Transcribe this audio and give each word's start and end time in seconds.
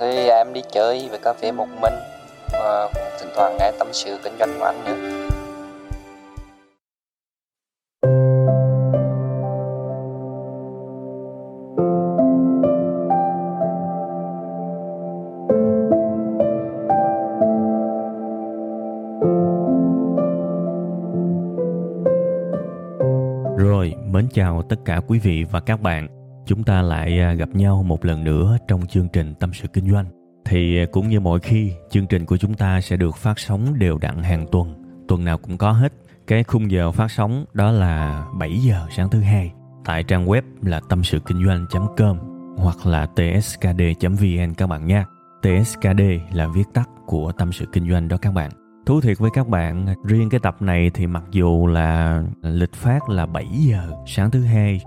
Thì 0.00 0.28
à, 0.28 0.36
em 0.36 0.52
đi 0.52 0.62
chơi 0.72 1.08
về 1.12 1.18
cà 1.22 1.32
phê 1.32 1.52
một 1.52 1.66
mình 1.80 1.92
và 2.52 2.90
thỉnh 3.20 3.28
thoảng 3.36 3.56
nghe 3.58 3.72
tâm 3.78 3.88
sự 3.92 4.18
kinh 4.24 4.32
doanh 4.38 4.58
của 4.58 4.64
anh 4.64 4.84
nữa. 4.84 5.26
Rồi, 23.58 23.94
mến 24.06 24.28
chào 24.32 24.62
tất 24.68 24.76
cả 24.84 25.00
quý 25.08 25.18
vị 25.18 25.44
và 25.50 25.60
các 25.60 25.80
bạn. 25.80 26.19
Chúng 26.50 26.64
ta 26.64 26.82
lại 26.82 27.20
à, 27.20 27.32
gặp 27.32 27.48
nhau 27.48 27.82
một 27.82 28.04
lần 28.04 28.24
nữa 28.24 28.58
trong 28.68 28.86
chương 28.86 29.08
trình 29.08 29.34
Tâm 29.34 29.52
sự 29.52 29.68
Kinh 29.68 29.90
doanh. 29.90 30.06
Thì 30.44 30.78
à, 30.78 30.86
cũng 30.92 31.08
như 31.08 31.20
mọi 31.20 31.40
khi, 31.40 31.72
chương 31.90 32.06
trình 32.06 32.26
của 32.26 32.36
chúng 32.36 32.54
ta 32.54 32.80
sẽ 32.80 32.96
được 32.96 33.16
phát 33.16 33.38
sóng 33.38 33.78
đều 33.78 33.98
đặn 33.98 34.22
hàng 34.22 34.46
tuần. 34.52 34.74
Tuần 35.08 35.24
nào 35.24 35.38
cũng 35.38 35.58
có 35.58 35.72
hết. 35.72 35.92
Cái 36.26 36.44
khung 36.44 36.70
giờ 36.70 36.92
phát 36.92 37.10
sóng 37.10 37.44
đó 37.52 37.70
là 37.70 38.24
7 38.38 38.58
giờ 38.58 38.86
sáng 38.96 39.10
thứ 39.10 39.20
hai 39.20 39.52
tại 39.84 40.02
trang 40.02 40.26
web 40.26 40.42
là 40.62 40.80
tâm 40.88 41.04
sự 41.04 41.20
kinh 41.26 41.44
doanh.com 41.44 42.18
hoặc 42.56 42.86
là 42.86 43.06
tskd.vn 43.06 44.54
các 44.56 44.66
bạn 44.66 44.86
nha. 44.86 45.04
TSKD 45.42 46.02
là 46.32 46.48
viết 46.54 46.64
tắt 46.74 46.88
của 47.06 47.32
tâm 47.32 47.52
sự 47.52 47.66
kinh 47.72 47.90
doanh 47.90 48.08
đó 48.08 48.16
các 48.16 48.34
bạn. 48.34 48.50
Thú 48.86 49.00
thiệt 49.00 49.18
với 49.18 49.30
các 49.34 49.48
bạn, 49.48 49.86
riêng 50.04 50.30
cái 50.30 50.40
tập 50.42 50.56
này 50.62 50.90
thì 50.94 51.06
mặc 51.06 51.24
dù 51.30 51.66
là 51.66 52.22
lịch 52.42 52.74
phát 52.74 53.08
là 53.08 53.26
7 53.26 53.46
giờ 53.52 53.90
sáng 54.06 54.30
thứ 54.30 54.44
hai, 54.44 54.80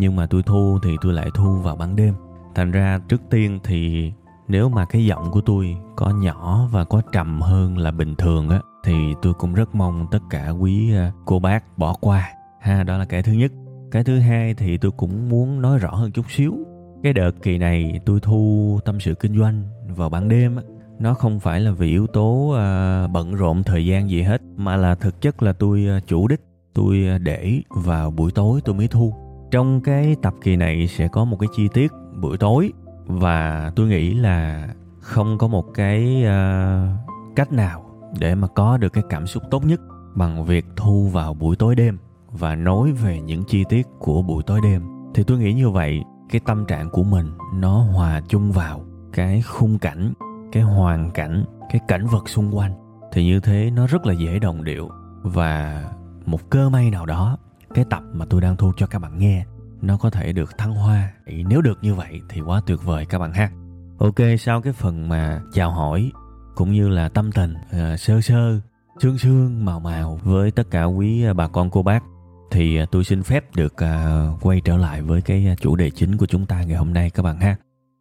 nhưng 0.00 0.16
mà 0.16 0.26
tôi 0.26 0.42
thu 0.42 0.78
thì 0.82 0.96
tôi 1.00 1.12
lại 1.12 1.30
thu 1.34 1.54
vào 1.54 1.76
ban 1.76 1.96
đêm. 1.96 2.14
Thành 2.54 2.70
ra 2.70 3.00
trước 3.08 3.22
tiên 3.30 3.58
thì 3.64 4.12
nếu 4.48 4.68
mà 4.68 4.84
cái 4.84 5.06
giọng 5.06 5.30
của 5.30 5.40
tôi 5.40 5.76
có 5.96 6.10
nhỏ 6.10 6.68
và 6.70 6.84
có 6.84 7.02
trầm 7.12 7.40
hơn 7.40 7.78
là 7.78 7.90
bình 7.90 8.14
thường 8.14 8.48
á 8.48 8.60
thì 8.84 8.94
tôi 9.22 9.34
cũng 9.34 9.54
rất 9.54 9.74
mong 9.74 10.06
tất 10.10 10.18
cả 10.30 10.48
quý 10.48 10.94
à, 10.94 11.12
cô 11.24 11.38
bác 11.38 11.78
bỏ 11.78 11.94
qua. 12.00 12.28
Ha, 12.60 12.82
đó 12.82 12.98
là 12.98 13.04
cái 13.04 13.22
thứ 13.22 13.32
nhất. 13.32 13.52
Cái 13.90 14.04
thứ 14.04 14.18
hai 14.18 14.54
thì 14.54 14.76
tôi 14.76 14.92
cũng 14.96 15.28
muốn 15.28 15.62
nói 15.62 15.78
rõ 15.78 15.90
hơn 15.90 16.12
chút 16.12 16.30
xíu. 16.30 16.54
Cái 17.02 17.12
đợt 17.12 17.30
kỳ 17.42 17.58
này 17.58 18.00
tôi 18.06 18.20
thu 18.20 18.78
tâm 18.84 19.00
sự 19.00 19.14
kinh 19.14 19.38
doanh 19.38 19.62
vào 19.88 20.08
ban 20.08 20.28
đêm 20.28 20.56
á 20.56 20.62
nó 21.00 21.14
không 21.14 21.40
phải 21.40 21.60
là 21.60 21.70
vì 21.70 21.88
yếu 21.88 22.06
tố 22.06 22.54
à, 22.56 23.06
bận 23.06 23.34
rộn 23.34 23.62
thời 23.62 23.86
gian 23.86 24.10
gì 24.10 24.22
hết 24.22 24.42
mà 24.56 24.76
là 24.76 24.94
thực 24.94 25.20
chất 25.20 25.42
là 25.42 25.52
tôi 25.52 25.86
à, 25.88 26.00
chủ 26.06 26.28
đích 26.28 26.40
tôi 26.74 27.06
à, 27.08 27.18
để 27.18 27.60
vào 27.68 28.10
buổi 28.10 28.30
tối 28.30 28.60
tôi 28.64 28.74
mới 28.74 28.88
thu 28.88 29.14
trong 29.50 29.80
cái 29.80 30.16
tập 30.22 30.34
kỳ 30.42 30.56
này 30.56 30.86
sẽ 30.86 31.08
có 31.08 31.24
một 31.24 31.36
cái 31.40 31.48
chi 31.56 31.68
tiết 31.68 31.92
buổi 32.20 32.38
tối 32.38 32.72
và 33.06 33.72
tôi 33.76 33.88
nghĩ 33.88 34.14
là 34.14 34.68
không 35.00 35.38
có 35.38 35.48
một 35.48 35.74
cái 35.74 36.24
uh, 36.24 37.36
cách 37.36 37.52
nào 37.52 37.84
để 38.18 38.34
mà 38.34 38.48
có 38.48 38.76
được 38.76 38.92
cái 38.92 39.04
cảm 39.08 39.26
xúc 39.26 39.42
tốt 39.50 39.64
nhất 39.64 39.80
bằng 40.14 40.44
việc 40.44 40.66
thu 40.76 41.08
vào 41.08 41.34
buổi 41.34 41.56
tối 41.56 41.74
đêm 41.74 41.98
và 42.32 42.56
nói 42.56 42.92
về 42.92 43.20
những 43.20 43.44
chi 43.44 43.64
tiết 43.68 43.86
của 43.98 44.22
buổi 44.22 44.42
tối 44.42 44.60
đêm. 44.62 44.82
Thì 45.14 45.22
tôi 45.22 45.38
nghĩ 45.38 45.52
như 45.52 45.70
vậy 45.70 46.02
cái 46.30 46.40
tâm 46.46 46.64
trạng 46.66 46.90
của 46.90 47.02
mình 47.02 47.30
nó 47.54 47.82
hòa 47.82 48.20
chung 48.28 48.52
vào 48.52 48.84
cái 49.12 49.42
khung 49.42 49.78
cảnh 49.78 50.12
cái 50.52 50.62
hoàn 50.62 51.10
cảnh 51.10 51.44
cái 51.70 51.80
cảnh 51.88 52.06
vật 52.06 52.28
xung 52.28 52.56
quanh. 52.56 52.72
Thì 53.12 53.24
như 53.24 53.40
thế 53.40 53.70
nó 53.70 53.86
rất 53.86 54.06
là 54.06 54.12
dễ 54.12 54.38
đồng 54.38 54.64
điệu 54.64 54.88
và 55.22 55.84
một 56.26 56.50
cơ 56.50 56.68
may 56.68 56.90
nào 56.90 57.06
đó 57.06 57.38
cái 57.74 57.84
tập 57.90 58.02
mà 58.12 58.24
tôi 58.30 58.40
đang 58.40 58.56
thu 58.56 58.72
cho 58.76 58.86
các 58.86 58.98
bạn 58.98 59.18
nghe 59.18 59.44
nó 59.82 59.96
có 59.96 60.10
thể 60.10 60.32
được 60.32 60.58
thăng 60.58 60.74
hoa. 60.74 61.12
Thì 61.26 61.44
nếu 61.48 61.60
được 61.60 61.78
như 61.82 61.94
vậy 61.94 62.20
thì 62.28 62.40
quá 62.40 62.62
tuyệt 62.66 62.78
vời 62.84 63.06
các 63.06 63.18
bạn 63.18 63.32
ha. 63.32 63.50
Ok 63.98 64.38
sau 64.38 64.60
cái 64.60 64.72
phần 64.72 65.08
mà 65.08 65.40
chào 65.52 65.70
hỏi 65.70 66.10
cũng 66.54 66.72
như 66.72 66.88
là 66.88 67.08
tâm 67.08 67.32
tình 67.32 67.54
à, 67.70 67.96
sơ 67.96 68.20
sơ 68.20 68.60
sương 68.98 69.18
sương 69.18 69.64
màu 69.64 69.80
màu 69.80 70.20
với 70.22 70.50
tất 70.50 70.70
cả 70.70 70.84
quý 70.84 71.22
ờ, 71.22 71.34
bà 71.34 71.48
con 71.48 71.70
cô 71.70 71.82
bác 71.82 72.04
thì 72.50 72.76
ờ, 72.76 72.86
tôi 72.90 73.04
xin 73.04 73.22
phép 73.22 73.44
được 73.56 73.76
à, 73.76 74.26
quay 74.40 74.60
trở 74.64 74.76
lại 74.76 75.02
với 75.02 75.22
cái 75.22 75.56
chủ 75.60 75.76
đề 75.76 75.90
chính 75.90 76.16
của 76.16 76.26
chúng 76.26 76.46
ta 76.46 76.62
ngày 76.62 76.76
hôm 76.76 76.92
nay 76.92 77.10
các 77.10 77.22
bạn 77.22 77.40
ha. 77.40 77.56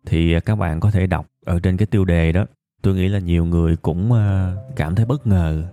Thì 0.05 0.39
các 0.39 0.55
bạn 0.55 0.79
có 0.79 0.91
thể 0.91 1.07
đọc 1.07 1.25
ở 1.45 1.59
trên 1.59 1.77
cái 1.77 1.85
tiêu 1.85 2.05
đề 2.05 2.31
đó 2.31 2.45
tôi 2.81 2.95
nghĩ 2.95 3.07
là 3.07 3.19
nhiều 3.19 3.45
người 3.45 3.75
cũng 3.75 4.11
cảm 4.75 4.95
thấy 4.95 5.05
bất 5.05 5.27
ngờ 5.27 5.63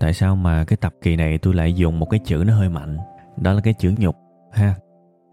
tại 0.00 0.14
sao 0.14 0.36
mà 0.36 0.64
cái 0.64 0.76
tập 0.76 0.94
kỳ 1.02 1.16
này 1.16 1.38
tôi 1.38 1.54
lại 1.54 1.74
dùng 1.74 1.98
một 1.98 2.06
cái 2.10 2.20
chữ 2.24 2.44
nó 2.46 2.54
hơi 2.54 2.68
mạnh 2.68 2.98
đó 3.40 3.52
là 3.52 3.60
cái 3.60 3.74
chữ 3.74 3.94
nhục 3.98 4.16
ha. 4.52 4.74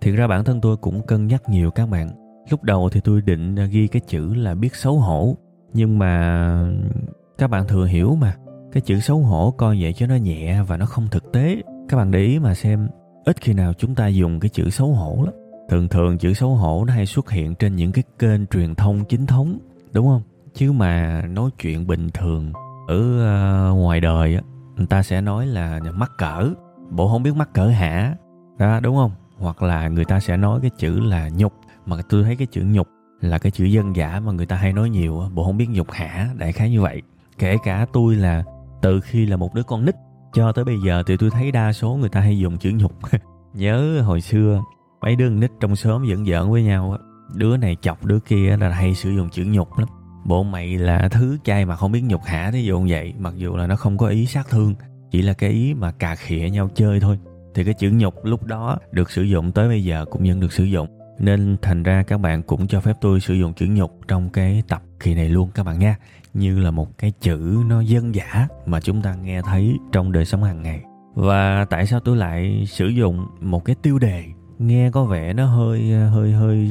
Thiệt 0.02 0.16
ra 0.16 0.28
bản 0.28 0.44
thân 0.44 0.62
tôi 0.62 0.78
cũng 0.78 1.02
cân 1.08 1.28
nhắc 1.28 1.50
nhiều 1.50 1.72
các 1.72 1.90
bạn. 1.90 2.10
Lúc 2.50 2.64
đầu 2.64 2.90
thì 2.90 3.00
tôi 3.00 3.22
định 3.22 3.56
à, 3.60 3.66
ghi 3.66 3.88
cái 3.88 4.02
chữ 4.08 4.34
là 4.34 4.56
biết 4.56 4.76
xấu 4.76 5.00
hổ. 5.00 5.36
Nhưng 5.74 6.00
mà 6.00 6.68
các 7.38 7.50
bạn 7.50 7.68
thừa 7.68 7.86
hiểu 7.86 8.16
mà 8.16 8.36
cái 8.72 8.82
chữ 8.82 9.00
xấu 9.00 9.20
hổ 9.20 9.52
coi 9.58 9.78
vậy 9.82 9.94
cho 9.94 10.08
nó 10.08 10.16
nhẹ 10.16 10.62
và 10.68 10.78
nó 10.78 10.86
không 10.86 11.08
thực 11.12 11.32
tế. 11.34 11.62
Các 11.90 11.98
bạn 11.98 12.12
để 12.12 12.20
ý 12.20 12.40
mà 12.40 12.54
xem 12.54 12.88
ít 13.26 13.42
khi 13.42 13.54
nào 13.54 13.74
chúng 13.74 13.96
ta 13.96 14.08
dùng 14.08 14.40
cái 14.40 14.50
chữ 14.50 14.70
xấu 14.70 14.88
hổ 14.88 15.24
lắm. 15.26 15.34
Thường 15.70 15.88
thường 15.88 16.18
chữ 16.18 16.34
xấu 16.34 16.56
hổ 16.56 16.86
nó 16.88 16.94
hay 16.94 17.06
xuất 17.06 17.32
hiện 17.32 17.56
trên 17.56 17.76
những 17.76 17.92
cái 17.92 18.04
kênh 18.20 18.48
truyền 18.48 18.76
thông 18.76 19.06
chính 19.06 19.26
thống 19.26 19.60
đúng 19.94 20.08
không? 20.08 20.22
Chứ 20.54 20.72
mà 20.72 21.22
nói 21.30 21.50
chuyện 21.62 21.88
bình 21.88 22.10
thường 22.14 22.54
ở 22.88 22.98
uh, 22.98 23.78
ngoài 23.78 24.02
đời 24.02 24.36
á 24.36 24.42
người 24.76 24.88
ta 24.88 25.04
sẽ 25.04 25.22
nói 25.22 25.48
là 25.48 25.80
mắc 25.94 26.12
cỡ 26.18 26.54
bộ 26.96 27.08
không 27.08 27.24
biết 27.24 27.36
mắc 27.36 27.54
cỡ 27.54 27.68
hả? 27.68 28.16
Đó, 28.58 28.80
đúng 28.80 28.96
không? 28.96 29.12
Hoặc 29.38 29.62
là 29.62 29.88
người 29.88 30.06
ta 30.06 30.20
sẽ 30.20 30.38
nói 30.38 30.60
cái 30.62 30.72
chữ 30.78 31.00
là 31.00 31.30
nhục, 31.30 31.54
mà 31.86 31.98
tôi 32.10 32.24
thấy 32.24 32.36
cái 32.36 32.48
chữ 32.48 32.62
nhục 32.66 32.88
là 33.22 33.38
cái 33.38 33.52
chữ 33.52 33.66
dân 33.66 33.96
giả 33.96 34.20
mà 34.20 34.32
người 34.32 34.46
ta 34.46 34.56
hay 34.56 34.74
nói 34.74 34.90
nhiều 34.90 35.24
bộ 35.34 35.44
không 35.44 35.58
biết 35.58 35.70
nhục 35.70 35.92
hả? 35.92 36.30
Đại 36.38 36.52
khái 36.52 36.70
như 36.70 36.82
vậy. 36.82 37.02
Kể 37.40 37.58
cả 37.64 37.86
tôi 37.94 38.16
là 38.16 38.44
từ 38.82 39.00
khi 39.00 39.26
là 39.26 39.38
một 39.38 39.54
đứa 39.54 39.64
con 39.64 39.86
nít 39.86 39.96
cho 40.34 40.52
tới 40.52 40.66
bây 40.66 40.80
giờ 40.86 41.04
thì 41.08 41.18
tôi 41.18 41.30
thấy 41.30 41.52
đa 41.52 41.74
số 41.74 41.94
người 41.94 42.10
ta 42.10 42.20
hay 42.20 42.40
dùng 42.40 42.58
chữ 42.58 42.72
nhục. 42.76 42.92
Nhớ 43.54 44.02
hồi 44.02 44.22
xưa, 44.22 44.64
mấy 45.02 45.16
đứa 45.16 45.30
nít 45.30 45.52
trong 45.60 45.76
xóm 45.76 46.06
giận 46.06 46.26
giỡn 46.26 46.52
với 46.52 46.64
nhau 46.64 46.98
đứa 47.34 47.58
này 47.58 47.78
chọc 47.82 48.06
đứa 48.06 48.20
kia 48.20 48.58
là 48.58 48.70
hay 48.70 48.96
sử 48.96 49.10
dụng 49.10 49.30
chữ 49.30 49.44
nhục 49.48 49.78
lắm. 49.78 49.90
Bộ 50.26 50.44
mày 50.44 50.78
là 50.78 51.10
thứ 51.12 51.38
chay 51.44 51.66
mà 51.66 51.76
không 51.76 51.92
biết 51.92 52.02
nhục 52.02 52.24
hả, 52.24 52.52
thí 52.52 52.64
dụ 52.64 52.86
vậy. 52.90 53.14
Mặc 53.20 53.34
dù 53.38 53.56
là 53.56 53.68
nó 53.68 53.76
không 53.76 53.98
có 53.98 54.08
ý 54.08 54.26
sát 54.26 54.48
thương 54.50 54.76
chỉ 55.12 55.22
là 55.22 55.34
cái 55.34 55.50
ý 55.50 55.74
mà 55.74 55.92
cà 55.92 56.16
khịa 56.16 56.50
nhau 56.50 56.70
chơi 56.76 57.00
thôi. 57.00 57.20
Thì 57.56 57.64
cái 57.64 57.74
chữ 57.74 57.90
nhục 57.94 58.26
lúc 58.26 58.44
đó 58.44 58.78
được 58.92 59.12
sử 59.12 59.22
dụng 59.22 59.52
tới 59.52 59.68
bây 59.68 59.84
giờ 59.84 60.06
cũng 60.06 60.24
vẫn 60.24 60.40
được 60.40 60.54
sử 60.54 60.64
dụng. 60.64 60.88
Nên 61.20 61.58
thành 61.62 61.84
ra 61.84 62.04
các 62.04 62.18
bạn 62.18 62.44
cũng 62.44 62.68
cho 62.68 62.82
phép 62.82 62.94
tôi 63.02 63.20
sử 63.20 63.34
dụng 63.34 63.54
chữ 63.54 63.66
nhục 63.70 64.00
trong 64.08 64.30
cái 64.30 64.64
tập 64.68 64.84
kỳ 65.00 65.16
này 65.16 65.30
luôn 65.30 65.50
các 65.54 65.64
bạn 65.64 65.80
nha. 65.80 65.96
Như 66.34 66.60
là 66.60 66.72
một 66.72 66.98
cái 66.98 67.14
chữ 67.22 67.64
nó 67.68 67.82
dân 67.82 68.16
giả 68.16 68.48
mà 68.66 68.82
chúng 68.82 69.02
ta 69.02 69.16
nghe 69.16 69.42
thấy 69.42 69.78
trong 69.92 70.12
đời 70.12 70.26
sống 70.26 70.44
hàng 70.44 70.62
ngày. 70.62 70.82
Và 71.14 71.66
tại 71.70 71.86
sao 71.86 72.00
tôi 72.00 72.18
lại 72.18 72.66
sử 72.68 72.88
dụng 72.88 73.26
một 73.42 73.66
cái 73.66 73.76
tiêu 73.82 74.00
đề 74.00 74.24
nghe 74.60 74.92
có 74.92 75.04
vẻ 75.04 75.34
nó 75.34 75.46
hơi 75.46 75.92
hơi 75.92 76.32
hơi 76.32 76.70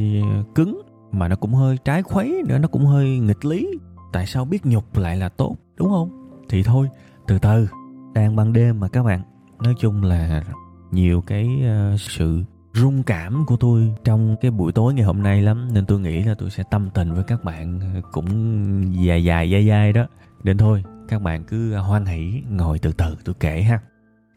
cứng 0.55 0.83
mà 1.13 1.29
nó 1.29 1.37
cũng 1.37 1.55
hơi 1.55 1.79
trái 1.85 2.03
khuấy 2.03 2.43
nữa, 2.49 2.59
nó 2.59 2.69
cũng 2.69 2.87
hơi 2.87 3.19
nghịch 3.19 3.45
lý. 3.45 3.69
Tại 4.13 4.27
sao 4.27 4.45
biết 4.45 4.67
nhục 4.67 4.99
lại 4.99 5.17
là 5.17 5.29
tốt, 5.29 5.57
đúng 5.77 5.89
không? 5.89 6.31
Thì 6.49 6.63
thôi, 6.63 6.89
từ 7.27 7.39
từ 7.39 7.69
đang 8.15 8.37
ban 8.37 8.53
đêm 8.53 8.81
mà 8.81 8.89
các 8.89 9.03
bạn. 9.03 9.21
Nói 9.63 9.75
chung 9.79 10.03
là 10.03 10.43
nhiều 10.91 11.21
cái 11.27 11.63
uh, 11.95 12.01
sự 12.01 12.45
rung 12.75 13.03
cảm 13.03 13.45
của 13.47 13.57
tôi 13.57 13.95
trong 14.05 14.37
cái 14.41 14.51
buổi 14.51 14.73
tối 14.73 14.95
ngày 14.95 15.05
hôm 15.05 15.23
nay 15.23 15.43
lắm 15.43 15.69
nên 15.73 15.87
tôi 15.87 16.01
nghĩ 16.01 16.23
là 16.23 16.35
tôi 16.35 16.51
sẽ 16.51 16.63
tâm 16.71 16.91
tình 16.95 17.15
với 17.15 17.25
các 17.25 17.45
bạn 17.45 17.81
ờ, 17.81 18.01
cũng 18.13 18.29
dài 19.05 19.25
dài 19.25 19.51
dai 19.53 19.69
dai 19.69 19.93
đó. 19.93 20.07
Đến 20.43 20.59
thôi 20.59 20.85
các 21.09 21.23
bạn 21.23 21.45
cứ 21.45 21.73
ờ, 21.73 21.81
hoan 21.81 22.05
hỷ 22.05 22.43
ngồi 22.51 22.79
từ 22.79 22.93
từ 22.93 23.17
tôi 23.25 23.35
kể 23.41 23.63
ha. 23.63 23.81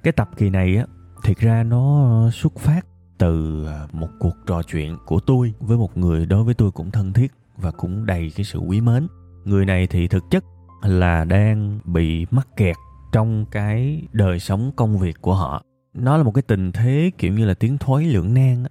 Cái 0.03 0.11
tập 0.11 0.29
kỳ 0.37 0.49
này 0.49 0.77
á 0.77 0.85
thiệt 1.23 1.37
ra 1.37 1.63
nó 1.63 2.29
xuất 2.33 2.59
phát 2.59 2.85
từ 3.17 3.65
một 3.91 4.09
cuộc 4.19 4.35
trò 4.47 4.63
chuyện 4.63 4.97
của 5.05 5.19
tôi 5.19 5.53
với 5.59 5.77
một 5.77 5.97
người 5.97 6.25
đối 6.25 6.43
với 6.43 6.53
tôi 6.53 6.71
cũng 6.71 6.91
thân 6.91 7.13
thiết 7.13 7.31
và 7.57 7.71
cũng 7.71 8.05
đầy 8.05 8.31
cái 8.35 8.43
sự 8.43 8.59
quý 8.59 8.81
mến. 8.81 9.07
Người 9.45 9.65
này 9.65 9.87
thì 9.87 10.07
thực 10.07 10.23
chất 10.31 10.43
là 10.81 11.23
đang 11.23 11.79
bị 11.85 12.25
mắc 12.31 12.47
kẹt 12.57 12.75
trong 13.11 13.45
cái 13.51 14.01
đời 14.11 14.39
sống 14.39 14.71
công 14.75 14.97
việc 14.97 15.21
của 15.21 15.33
họ. 15.33 15.61
Nó 15.93 16.17
là 16.17 16.23
một 16.23 16.31
cái 16.31 16.41
tình 16.41 16.71
thế 16.71 17.11
kiểu 17.17 17.33
như 17.33 17.45
là 17.45 17.53
tiếng 17.53 17.77
thoái 17.77 18.05
lưỡng 18.05 18.33
nan 18.33 18.63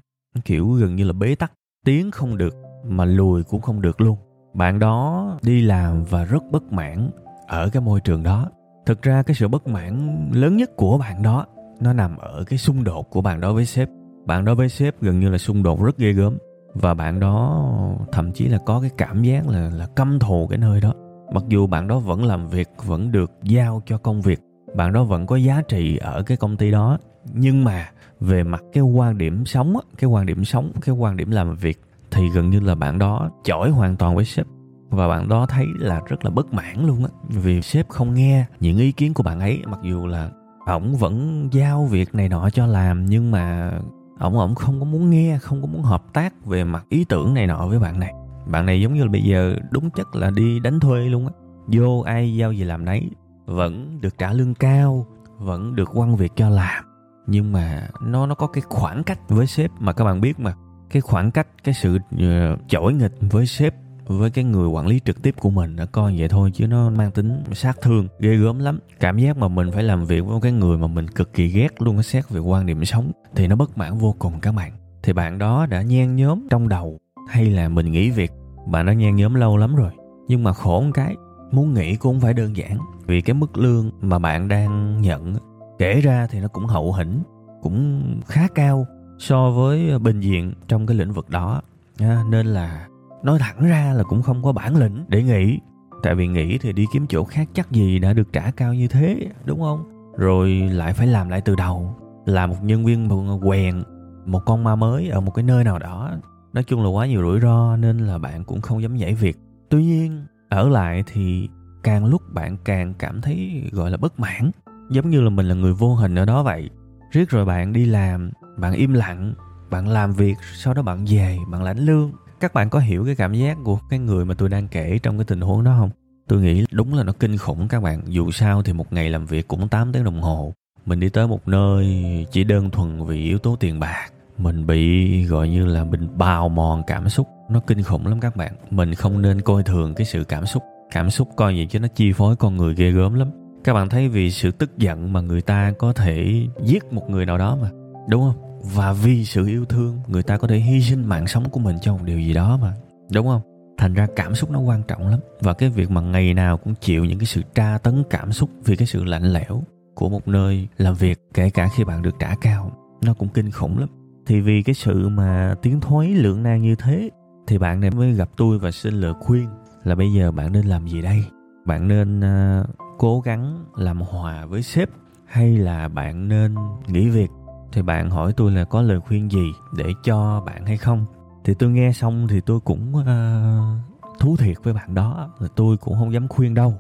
kiểu 0.45 0.69
gần 0.69 0.97
như 0.97 1.05
là 1.05 1.13
bế 1.13 1.35
tắc. 1.35 1.53
Tiếng 1.85 2.11
không 2.11 2.39
được 2.39 2.55
mà 2.85 3.05
lùi 3.05 3.43
cũng 3.43 3.61
không 3.61 3.81
được 3.81 4.01
luôn. 4.01 4.19
Bạn 4.55 4.79
đó 4.79 5.39
đi 5.43 5.63
làm 5.63 6.05
và 6.05 6.25
rất 6.25 6.43
bất 6.51 6.73
mãn 6.73 7.11
ở 7.47 7.69
cái 7.69 7.83
môi 7.83 8.01
trường 8.01 8.23
đó. 8.23 8.51
Thực 8.87 9.03
ra 9.03 9.23
cái 9.23 9.35
sự 9.35 9.49
bất 9.49 9.67
mãn 9.67 10.09
lớn 10.33 10.57
nhất 10.57 10.71
của 10.77 10.99
bạn 10.99 11.23
đó, 11.23 11.47
nó 11.81 11.93
nằm 11.93 12.17
ở 12.17 12.45
cái 12.45 12.59
xung 12.59 12.85
đột 12.85 13.11
của 13.11 13.21
bạn 13.21 13.41
đó 13.41 13.53
với 13.53 13.67
sếp. 13.67 13.89
Bạn 14.27 14.45
đó 14.45 14.55
với 14.55 14.69
sếp 14.69 15.01
gần 15.01 15.21
như 15.21 15.29
là 15.29 15.39
xung 15.39 15.63
đột 15.63 15.83
rất 15.83 15.99
ghê 15.99 16.13
gớm. 16.13 16.39
Và 16.75 16.95
bạn 16.95 17.21
đó 17.21 17.67
thậm 18.13 18.33
chí 18.33 18.49
là 18.49 18.59
có 18.67 18.81
cái 18.81 18.91
cảm 18.99 19.23
giác 19.23 19.49
là 19.49 19.71
là 19.71 19.87
căm 19.87 20.19
thù 20.19 20.47
cái 20.47 20.59
nơi 20.59 20.81
đó 20.81 20.95
mặc 21.33 21.45
dù 21.49 21.67
bạn 21.67 21.89
đó 21.89 21.99
vẫn 21.99 22.25
làm 22.25 22.49
việc, 22.49 22.69
vẫn 22.85 23.13
được 23.13 23.31
giao 23.43 23.83
cho 23.87 23.99
công 23.99 24.23
việc, 24.23 24.41
bạn 24.77 24.93
đó 24.93 25.05
vẫn 25.05 25.27
có 25.27 25.37
giá 25.37 25.63
trị 25.69 25.97
ở 25.97 26.23
cái 26.23 26.37
công 26.37 26.57
ty 26.57 26.71
đó. 26.71 26.99
Nhưng 27.33 27.65
mà 27.65 27.91
về 28.21 28.43
mặt 28.43 28.63
cái 28.73 28.83
quan 28.83 29.19
điểm 29.19 29.45
sống 29.47 29.77
cái 29.99 30.11
quan 30.11 30.27
điểm 30.27 30.45
sống, 30.45 30.73
cái 30.81 30.95
quan 30.95 31.17
điểm 31.17 31.31
làm 31.31 31.57
việc 31.57 31.81
thì 32.11 32.29
gần 32.35 32.51
như 32.51 32.61
là 32.61 32.75
bạn 32.75 32.99
đó 32.99 33.31
chổi 33.45 33.71
hoàn 33.71 33.97
toàn 33.97 34.17
với 34.17 34.25
sếp. 34.25 34.47
Và 34.89 35.09
bạn 35.09 35.29
đó 35.29 35.47
thấy 35.47 35.67
là 35.79 36.01
rất 36.07 36.25
là 36.25 36.31
bất 36.31 36.55
mãn 36.55 36.87
luôn 36.87 37.05
á, 37.05 37.11
vì 37.29 37.63
sếp 37.63 37.89
không 37.89 38.15
nghe 38.15 38.45
những 38.61 38.79
ý 38.79 38.93
kiến 38.93 39.15
của 39.15 39.23
bạn 39.23 39.41
ấy. 39.41 39.63
Mặc 39.67 39.81
dù 39.83 40.07
là 40.07 40.31
ổng 40.67 40.95
vẫn 40.97 41.49
giao 41.53 41.85
việc 41.85 42.15
này 42.15 42.29
nọ 42.29 42.51
cho 42.51 42.67
làm, 42.67 43.07
nhưng 43.07 43.31
mà 43.31 43.73
ổng 44.19 44.39
ổng 44.39 44.55
không 44.55 44.81
có 44.81 44.85
muốn 44.87 45.11
nghe, 45.11 45.39
không 45.39 45.63
có 45.63 45.67
muốn 45.67 45.83
hợp 45.83 46.03
tác 46.13 46.47
về 46.47 46.65
mặt 46.65 46.85
ý 46.89 47.05
tưởng 47.05 47.35
này 47.35 47.47
nọ 47.47 47.67
với 47.67 47.79
bạn 47.79 48.01
này 48.01 48.13
bạn 48.47 48.67
này 48.67 48.81
giống 48.81 48.95
như 48.95 49.05
là 49.05 49.11
bây 49.11 49.23
giờ 49.23 49.57
đúng 49.71 49.91
chất 49.91 50.17
là 50.17 50.31
đi 50.31 50.61
đánh 50.61 50.81
thuê 50.81 51.09
luôn 51.09 51.27
á. 51.27 51.33
Vô 51.67 52.01
ai 52.01 52.37
giao 52.37 52.53
gì 52.53 52.65
làm 52.65 52.85
nấy 52.85 53.11
vẫn 53.47 54.01
được 54.01 54.19
trả 54.19 54.33
lương 54.33 54.55
cao 54.55 55.07
vẫn 55.39 55.75
được 55.75 55.89
quăng 55.95 56.17
việc 56.17 56.33
cho 56.37 56.49
làm. 56.49 56.85
Nhưng 57.27 57.53
mà 57.53 57.89
nó 58.03 58.27
nó 58.27 58.35
có 58.35 58.47
cái 58.47 58.63
khoảng 58.69 59.05
cách 59.05 59.19
với 59.29 59.47
sếp 59.47 59.71
mà 59.79 59.93
các 59.93 60.05
bạn 60.05 60.21
biết 60.21 60.41
mà. 60.41 60.55
Cái 60.91 61.01
khoảng 61.01 61.31
cách 61.31 61.47
cái 61.65 61.75
sự 61.75 61.99
ờ, 62.19 62.53
uh, 62.53 62.61
chổi 62.69 62.95
nghịch 62.95 63.15
với 63.21 63.47
sếp 63.47 63.75
với 64.07 64.31
cái 64.31 64.45
người 64.45 64.69
quản 64.69 64.87
lý 64.87 65.01
trực 65.05 65.23
tiếp 65.23 65.35
của 65.41 65.51
mình 65.51 65.77
nó 65.77 65.87
coi 65.87 66.19
vậy 66.19 66.29
thôi 66.29 66.51
chứ 66.55 66.67
nó 66.67 66.91
mang 66.91 67.11
tính 67.11 67.43
sát 67.53 67.77
thương 67.83 68.09
ghê 68.21 68.37
gớm 68.37 68.59
lắm. 68.59 68.79
Cảm 69.01 69.19
giác 69.19 69.37
mà 69.37 69.49
mình 69.49 69.71
phải 69.73 69.83
làm 69.83 70.05
việc 70.05 70.21
với 70.21 70.41
cái 70.41 70.53
người 70.53 70.79
mà 70.79 70.87
mình 70.87 71.09
cực 71.09 71.33
kỳ 71.33 71.49
ghét 71.49 71.83
luôn 71.83 72.03
xét 72.03 72.31
về 72.31 72.41
quan 72.41 72.67
điểm 72.67 72.85
sống 72.85 73.13
thì 73.35 73.47
nó 73.47 73.57
bất 73.57 73.79
mãn 73.79 73.99
vô 73.99 74.15
cùng 74.19 74.41
các 74.41 74.53
bạn. 74.53 74.73
Thì 75.03 75.13
bạn 75.13 75.39
đó 75.39 75.67
đã 75.67 75.83
nhen 75.83 76.17
nhóm 76.17 76.47
trong 76.51 76.69
đầu 76.69 76.99
hay 77.27 77.51
là 77.51 77.69
mình 77.69 77.91
nghỉ 77.91 78.11
việc? 78.11 78.33
Bạn 78.67 78.87
đã 78.87 78.93
nhen 78.93 79.17
nhóm 79.17 79.35
lâu 79.35 79.57
lắm 79.57 79.77
rồi 79.77 79.91
nhưng 80.29 80.45
mà 80.45 80.53
khổ 80.53 80.81
một 80.81 80.91
cái 80.95 81.17
muốn 81.53 81.75
nghỉ 81.75 81.97
cũng 81.97 82.13
không 82.13 82.21
phải 82.21 82.35
đơn 82.35 82.57
giản. 82.57 82.79
Vì 83.07 83.21
cái 83.21 83.35
mức 83.35 83.59
lương 83.59 83.91
mà 84.01 84.19
bạn 84.19 84.49
đang 84.49 85.01
nhận 85.01 85.35
kể 85.79 86.01
ra 86.01 86.27
thì 86.31 86.41
nó 86.41 86.49
cũng 86.49 86.67
hậu 86.67 86.93
hĩnh 86.93 87.23
cũng 87.63 88.05
khá 88.27 88.49
cao 88.55 88.87
so 89.19 89.51
với 89.51 89.99
bình 89.99 90.21
diện 90.21 90.53
trong 90.69 90.87
cái 90.87 90.97
lĩnh 90.97 91.13
vực 91.13 91.31
đó. 91.31 91.63
À, 91.99 92.23
nên 92.31 92.47
là 92.47 92.89
nói 93.23 93.39
thẳng 93.39 93.69
ra 93.69 93.93
là 93.97 94.03
cũng 94.03 94.23
không 94.23 94.43
có 94.43 94.53
bản 94.53 94.77
lĩnh 94.77 95.05
để 95.09 95.23
nghỉ. 95.23 95.59
Tại 96.03 96.15
vì 96.15 96.27
nghỉ 96.27 96.59
thì 96.59 96.73
đi 96.73 96.87
kiếm 96.93 97.07
chỗ 97.09 97.25
khác 97.25 97.49
chắc 97.55 97.71
gì 97.71 97.99
đã 97.99 98.13
được 98.13 98.33
trả 98.33 98.51
cao 98.51 98.75
như 98.75 98.89
thế 98.89 99.29
đúng 99.45 99.61
không? 99.61 99.85
Rồi 100.17 100.51
lại 100.51 100.93
phải 100.93 101.07
làm 101.07 101.29
lại 101.29 101.41
từ 101.41 101.55
đầu 101.55 101.95
là 102.27 102.47
một 102.47 102.57
nhân 102.63 102.85
viên 102.85 103.09
quèn 103.43 103.83
một 104.27 104.41
con 104.47 104.65
ma 104.65 104.77
mới 104.77 105.09
ở 105.09 105.21
một 105.21 105.31
cái 105.35 105.43
nơi 105.43 105.65
nào 105.65 105.79
đó 105.79 106.11
nói 106.57 106.65
chung 106.65 106.83
là 106.83 106.89
quá 106.89 107.07
nhiều 107.07 107.23
rủi 107.23 107.41
ro 107.41 107.77
nên 107.77 107.99
là 107.99 108.19
bạn 108.19 108.45
cũng 108.45 108.61
không 108.61 108.83
dám 108.83 108.97
nhảy 108.97 109.15
việc. 109.15 109.39
Tuy 109.69 109.85
nhiên, 109.85 110.27
ở 110.49 110.69
lại 110.69 111.05
thì 111.07 111.49
càng 111.83 112.07
lúc 112.07 112.23
bạn 112.35 112.57
càng 112.65 112.95
cảm 112.99 113.21
thấy, 113.21 113.63
gọi 113.73 113.91
là, 113.91 113.97
bất 113.97 114.21
mãn. 114.21 114.51
Giống 114.91 115.11
như 115.11 115.21
là 115.21 115.31
mình 115.31 115.49
là 115.49 115.55
người 115.55 115.73
vô 115.73 115.95
hình 115.95 116.15
ở 116.15 116.25
đó 116.25 116.43
vậy. 116.43 116.71
Riết 117.13 117.31
rồi 117.31 117.45
bạn 117.45 117.73
đi 117.73 117.85
làm, 117.85 118.31
bạn 118.57 118.73
im 118.73 118.93
lặng, 118.93 119.35
bạn 119.71 119.89
làm 119.89 120.13
việc, 120.13 120.35
sau 120.55 120.75
đó 120.75 120.83
bạn 120.83 121.05
về, 121.05 121.39
bạn 121.51 121.63
lãnh 121.63 121.79
lương. 121.79 122.13
Các 122.41 122.55
bạn 122.55 122.71
có 122.71 122.79
hiểu 122.79 123.05
cái 123.05 123.15
cảm 123.15 123.35
giác 123.35 123.59
của 123.65 123.79
cái 123.91 123.99
người 123.99 124.25
mà 124.25 124.35
tôi 124.35 124.49
đang 124.49 124.69
kể 124.69 124.99
trong 125.03 125.19
cái 125.19 125.25
tình 125.25 125.41
huống 125.41 125.65
đó 125.65 125.77
không? 125.79 125.91
Tôi 126.29 126.41
nghĩ 126.41 126.65
đúng 126.71 126.95
là 126.95 127.03
nó 127.05 127.13
kinh 127.13 127.37
khủng 127.37 127.69
các 127.69 127.83
bạn. 127.83 128.03
Dù 128.07 128.31
sao 128.31 128.63
thì 128.63 128.73
một 128.73 128.93
ngày 128.93 129.11
làm 129.11 129.27
việc 129.27 129.49
cũng 129.49 129.69
8 129.69 129.93
tiếng 129.93 130.05
đồng 130.05 130.23
hồ. 130.23 130.53
Mình 130.87 131.01
đi 131.01 131.09
tới 131.09 131.29
một 131.29 131.49
nơi 131.49 132.05
chỉ 132.33 132.45
đơn 132.45 132.71
thuần 132.71 133.07
vì 133.07 133.23
yếu 133.23 133.39
tố 133.39 133.57
tiền 133.57 133.81
bạc 133.81 134.11
mình 134.39 134.67
bị, 134.67 135.23
gọi 135.25 135.49
như 135.49 135.67
là, 135.67 135.85
mình 135.85 136.09
bào 136.19 136.49
mòn 136.49 136.83
cảm 136.87 137.09
xúc. 137.09 137.29
Nó 137.51 137.61
kinh 137.61 137.83
khủng 137.83 138.07
lắm 138.07 138.21
các 138.21 138.37
bạn. 138.37 138.53
Mình 138.71 138.95
không 138.95 139.23
nên 139.23 139.41
coi 139.41 139.63
thường 139.63 139.95
cái 139.95 140.07
sự 140.07 140.25
cảm 140.25 140.47
xúc. 140.47 140.63
Cảm 140.91 141.11
xúc 141.11 141.29
coi 141.37 141.57
gì 141.57 141.67
chứ 141.67 141.81
nó 141.81 141.89
chi 141.89 142.13
phối 142.13 142.37
con 142.37 142.57
người 142.57 142.75
ghê 142.75 142.91
gớm 142.91 143.15
lắm. 143.15 143.31
Các 143.65 143.75
bạn 143.75 143.89
thấy 143.89 144.09
vì 144.09 144.31
sự 144.31 144.51
tức 144.51 144.79
giận 144.79 145.13
mà 145.13 145.21
người 145.21 145.41
ta 145.41 145.73
có 145.79 145.93
thể 145.93 146.47
giết 146.63 146.93
một 146.93 147.11
người 147.11 147.27
nào 147.27 147.39
đó 147.39 147.59
mà, 147.63 147.71
đúng 148.09 148.23
không? 148.23 148.61
Và 148.75 148.93
vì 148.93 149.25
sự 149.25 149.47
yêu 149.47 149.65
thương, 149.65 150.01
người 150.07 150.23
ta 150.23 150.37
có 150.37 150.49
thể 150.49 150.57
hy 150.57 150.81
sinh 150.81 151.05
mạng 151.05 151.27
sống 151.27 151.51
của 151.51 151.61
mình 151.61 151.77
cho 151.83 151.93
một 151.93 152.03
điều 152.05 152.19
gì 152.19 152.35
đó 152.35 152.59
mà, 152.63 152.75
đúng 153.13 153.27
không? 153.27 153.41
Thành 153.79 153.95
ra 153.95 154.07
cảm 154.17 154.35
xúc 154.35 154.51
nó 154.51 154.61
quan 154.61 154.83
trọng 154.89 155.09
lắm. 155.09 155.21
Và 155.41 155.53
cái 155.53 155.69
việc 155.69 155.91
mà 155.91 156.01
ngày 156.01 156.35
nào 156.35 156.57
cũng 156.57 156.75
chịu 156.75 157.05
những 157.05 157.19
cái 157.19 157.27
sự 157.27 157.43
tra 157.55 157.79
tấn 157.79 158.03
cảm 158.11 158.33
xúc 158.33 158.51
vì 158.65 158.77
cái 158.77 158.87
sự 158.87 159.05
lạnh 159.05 159.33
lẽo 159.33 159.63
của 159.95 160.09
một 160.09 160.29
nơi 160.29 160.69
làm 160.79 160.95
việc, 160.95 161.21
kể 161.35 161.51
cả 161.51 161.69
khi 161.77 161.85
bạn 161.85 162.03
được 162.03 162.15
trả 162.19 162.35
cao, 162.41 162.73
nó 163.05 163.15
cũng 163.15 163.29
kinh 163.29 163.51
khủng 163.51 163.79
lắm 163.79 163.89
thì 164.27 164.41
vì 164.41 164.63
cái 164.63 164.75
sự 164.75 165.09
mà 165.09 165.55
tiến 165.63 165.81
thoái 165.81 166.15
lượng 166.15 166.43
nan 166.43 166.63
như 166.63 166.75
thế 166.75 167.11
thì 167.47 167.59
bạn 167.59 167.81
này 167.81 167.91
mới 167.91 168.13
gặp 168.13 168.29
tôi 168.37 168.59
và 168.59 168.71
xin 168.71 168.95
lời 168.95 169.13
khuyên 169.21 169.49
là 169.85 169.95
bây 169.95 170.13
giờ 170.13 170.33
bạn 170.33 170.53
nên 170.53 170.67
làm 170.67 170.87
gì 170.87 171.03
đây? 171.03 171.25
Bạn 171.67 171.89
nên 171.89 172.21
uh, 172.21 172.67
cố 172.99 173.21
gắng 173.21 173.65
làm 173.77 174.01
hòa 174.01 174.47
với 174.47 174.63
sếp 174.63 174.89
hay 175.27 175.57
là 175.59 175.89
bạn 175.89 176.29
nên 176.29 176.55
nghỉ 176.87 177.09
việc? 177.09 177.31
Thì 177.73 177.83
bạn 177.83 178.11
hỏi 178.11 178.33
tôi 178.37 178.53
là 178.53 178.65
có 178.65 178.83
lời 178.83 179.01
khuyên 179.01 179.31
gì 179.31 179.53
để 179.77 179.85
cho 180.05 180.43
bạn 180.47 180.67
hay 180.67 180.77
không? 180.77 181.05
Thì 181.45 181.55
tôi 181.55 181.71
nghe 181.71 181.93
xong 181.93 182.29
thì 182.29 182.41
tôi 182.41 182.61
cũng 182.61 182.95
uh, 182.95 184.21
thú 184.21 184.37
thiệt 184.37 184.57
với 184.63 184.75
bạn 184.75 184.95
đó 184.95 185.29
là 185.39 185.49
tôi 185.57 185.77
cũng 185.77 185.95
không 185.99 186.13
dám 186.13 186.29
khuyên 186.29 186.55
đâu. 186.55 186.75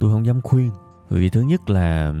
Tôi 0.00 0.12
không 0.12 0.26
dám 0.26 0.40
khuyên. 0.40 0.70
Vì 1.08 1.30
thứ 1.30 1.40
nhất 1.40 1.70
là 1.70 2.14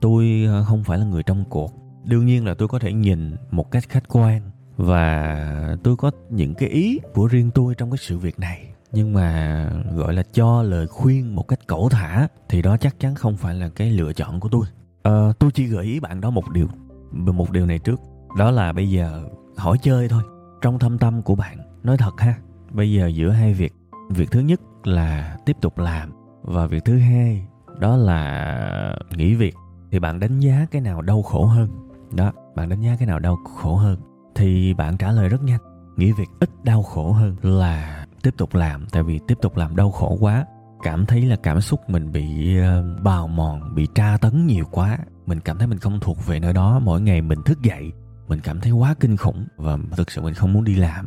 tôi 0.00 0.46
à, 0.48 0.62
không 0.66 0.84
phải 0.84 0.98
là 0.98 1.04
người 1.04 1.22
trong 1.22 1.44
cuộc 1.50 1.81
đương 2.04 2.26
nhiên 2.26 2.46
là 2.46 2.54
tôi 2.54 2.68
có 2.68 2.78
thể 2.78 2.92
nhìn 2.92 3.36
một 3.50 3.70
cách 3.70 3.88
khách 3.88 4.08
quan 4.08 4.42
và 4.76 5.76
tôi 5.82 5.96
có 5.96 6.10
những 6.30 6.54
cái 6.54 6.68
ý 6.68 7.00
của 7.14 7.26
riêng 7.26 7.50
tôi 7.54 7.74
trong 7.74 7.90
cái 7.90 7.98
sự 7.98 8.18
việc 8.18 8.38
này. 8.38 8.68
Nhưng 8.92 9.12
mà 9.12 9.70
gọi 9.94 10.14
là 10.14 10.22
cho 10.32 10.62
lời 10.62 10.86
khuyên 10.86 11.34
một 11.34 11.48
cách 11.48 11.66
cẩu 11.66 11.88
thả 11.88 12.28
thì 12.48 12.62
đó 12.62 12.76
chắc 12.76 13.00
chắn 13.00 13.14
không 13.14 13.36
phải 13.36 13.54
là 13.54 13.68
cái 13.68 13.90
lựa 13.90 14.12
chọn 14.12 14.40
của 14.40 14.48
tôi. 14.48 14.66
À, 15.02 15.28
tôi 15.38 15.50
chỉ 15.54 15.66
gợi 15.66 15.84
ý 15.84 16.00
bạn 16.00 16.20
đó 16.20 16.30
một 16.30 16.50
điều 16.50 16.68
một 17.12 17.50
điều 17.50 17.66
này 17.66 17.78
trước. 17.78 18.00
Đó 18.38 18.50
là 18.50 18.72
bây 18.72 18.90
giờ 18.90 19.24
hỏi 19.56 19.78
chơi 19.82 20.08
thôi 20.08 20.22
trong 20.62 20.78
thâm 20.78 20.98
tâm 20.98 21.22
của 21.22 21.34
bạn. 21.34 21.58
Nói 21.82 21.96
thật 21.96 22.20
ha 22.20 22.34
bây 22.70 22.92
giờ 22.92 23.06
giữa 23.06 23.30
hai 23.30 23.54
việc 23.54 23.74
việc 24.10 24.30
thứ 24.30 24.40
nhất 24.40 24.60
là 24.84 25.36
tiếp 25.46 25.56
tục 25.60 25.78
làm 25.78 26.12
và 26.42 26.66
việc 26.66 26.84
thứ 26.84 26.98
hai 26.98 27.46
đó 27.80 27.96
là 27.96 28.96
nghỉ 29.16 29.34
việc 29.34 29.54
thì 29.90 29.98
bạn 29.98 30.20
đánh 30.20 30.40
giá 30.40 30.66
cái 30.70 30.82
nào 30.82 31.02
đau 31.02 31.22
khổ 31.22 31.44
hơn? 31.44 31.68
Đó, 32.14 32.32
bạn 32.54 32.68
đánh 32.68 32.80
giá 32.80 32.96
cái 32.98 33.06
nào 33.06 33.18
đau 33.18 33.36
khổ 33.56 33.76
hơn? 33.76 33.98
Thì 34.34 34.74
bạn 34.74 34.96
trả 34.96 35.12
lời 35.12 35.28
rất 35.28 35.42
nhanh. 35.42 35.60
Nghĩ 35.96 36.12
việc 36.12 36.28
ít 36.40 36.50
đau 36.64 36.82
khổ 36.82 37.12
hơn 37.12 37.36
là 37.42 38.06
tiếp 38.22 38.34
tục 38.36 38.54
làm, 38.54 38.86
tại 38.92 39.02
vì 39.02 39.20
tiếp 39.28 39.38
tục 39.42 39.56
làm 39.56 39.76
đau 39.76 39.90
khổ 39.90 40.16
quá. 40.20 40.46
Cảm 40.82 41.06
thấy 41.06 41.22
là 41.22 41.36
cảm 41.42 41.60
xúc 41.60 41.80
mình 41.88 42.12
bị 42.12 42.56
ờ, 42.58 42.96
bào 43.02 43.28
mòn, 43.28 43.74
bị 43.74 43.88
tra 43.94 44.16
tấn 44.20 44.46
nhiều 44.46 44.64
quá. 44.70 44.98
Mình 45.26 45.40
cảm 45.40 45.58
thấy 45.58 45.66
mình 45.66 45.78
không 45.78 46.00
thuộc 46.00 46.26
về 46.26 46.40
nơi 46.40 46.52
đó. 46.52 46.78
Mỗi 46.78 47.00
ngày 47.00 47.22
mình 47.22 47.42
thức 47.42 47.62
dậy, 47.62 47.92
mình 48.28 48.40
cảm 48.40 48.60
thấy 48.60 48.72
quá 48.72 48.94
kinh 49.00 49.16
khủng 49.16 49.46
và 49.56 49.78
thực 49.96 50.10
sự 50.10 50.22
mình 50.22 50.34
không 50.34 50.52
muốn 50.52 50.64
đi 50.64 50.74
làm. 50.74 51.06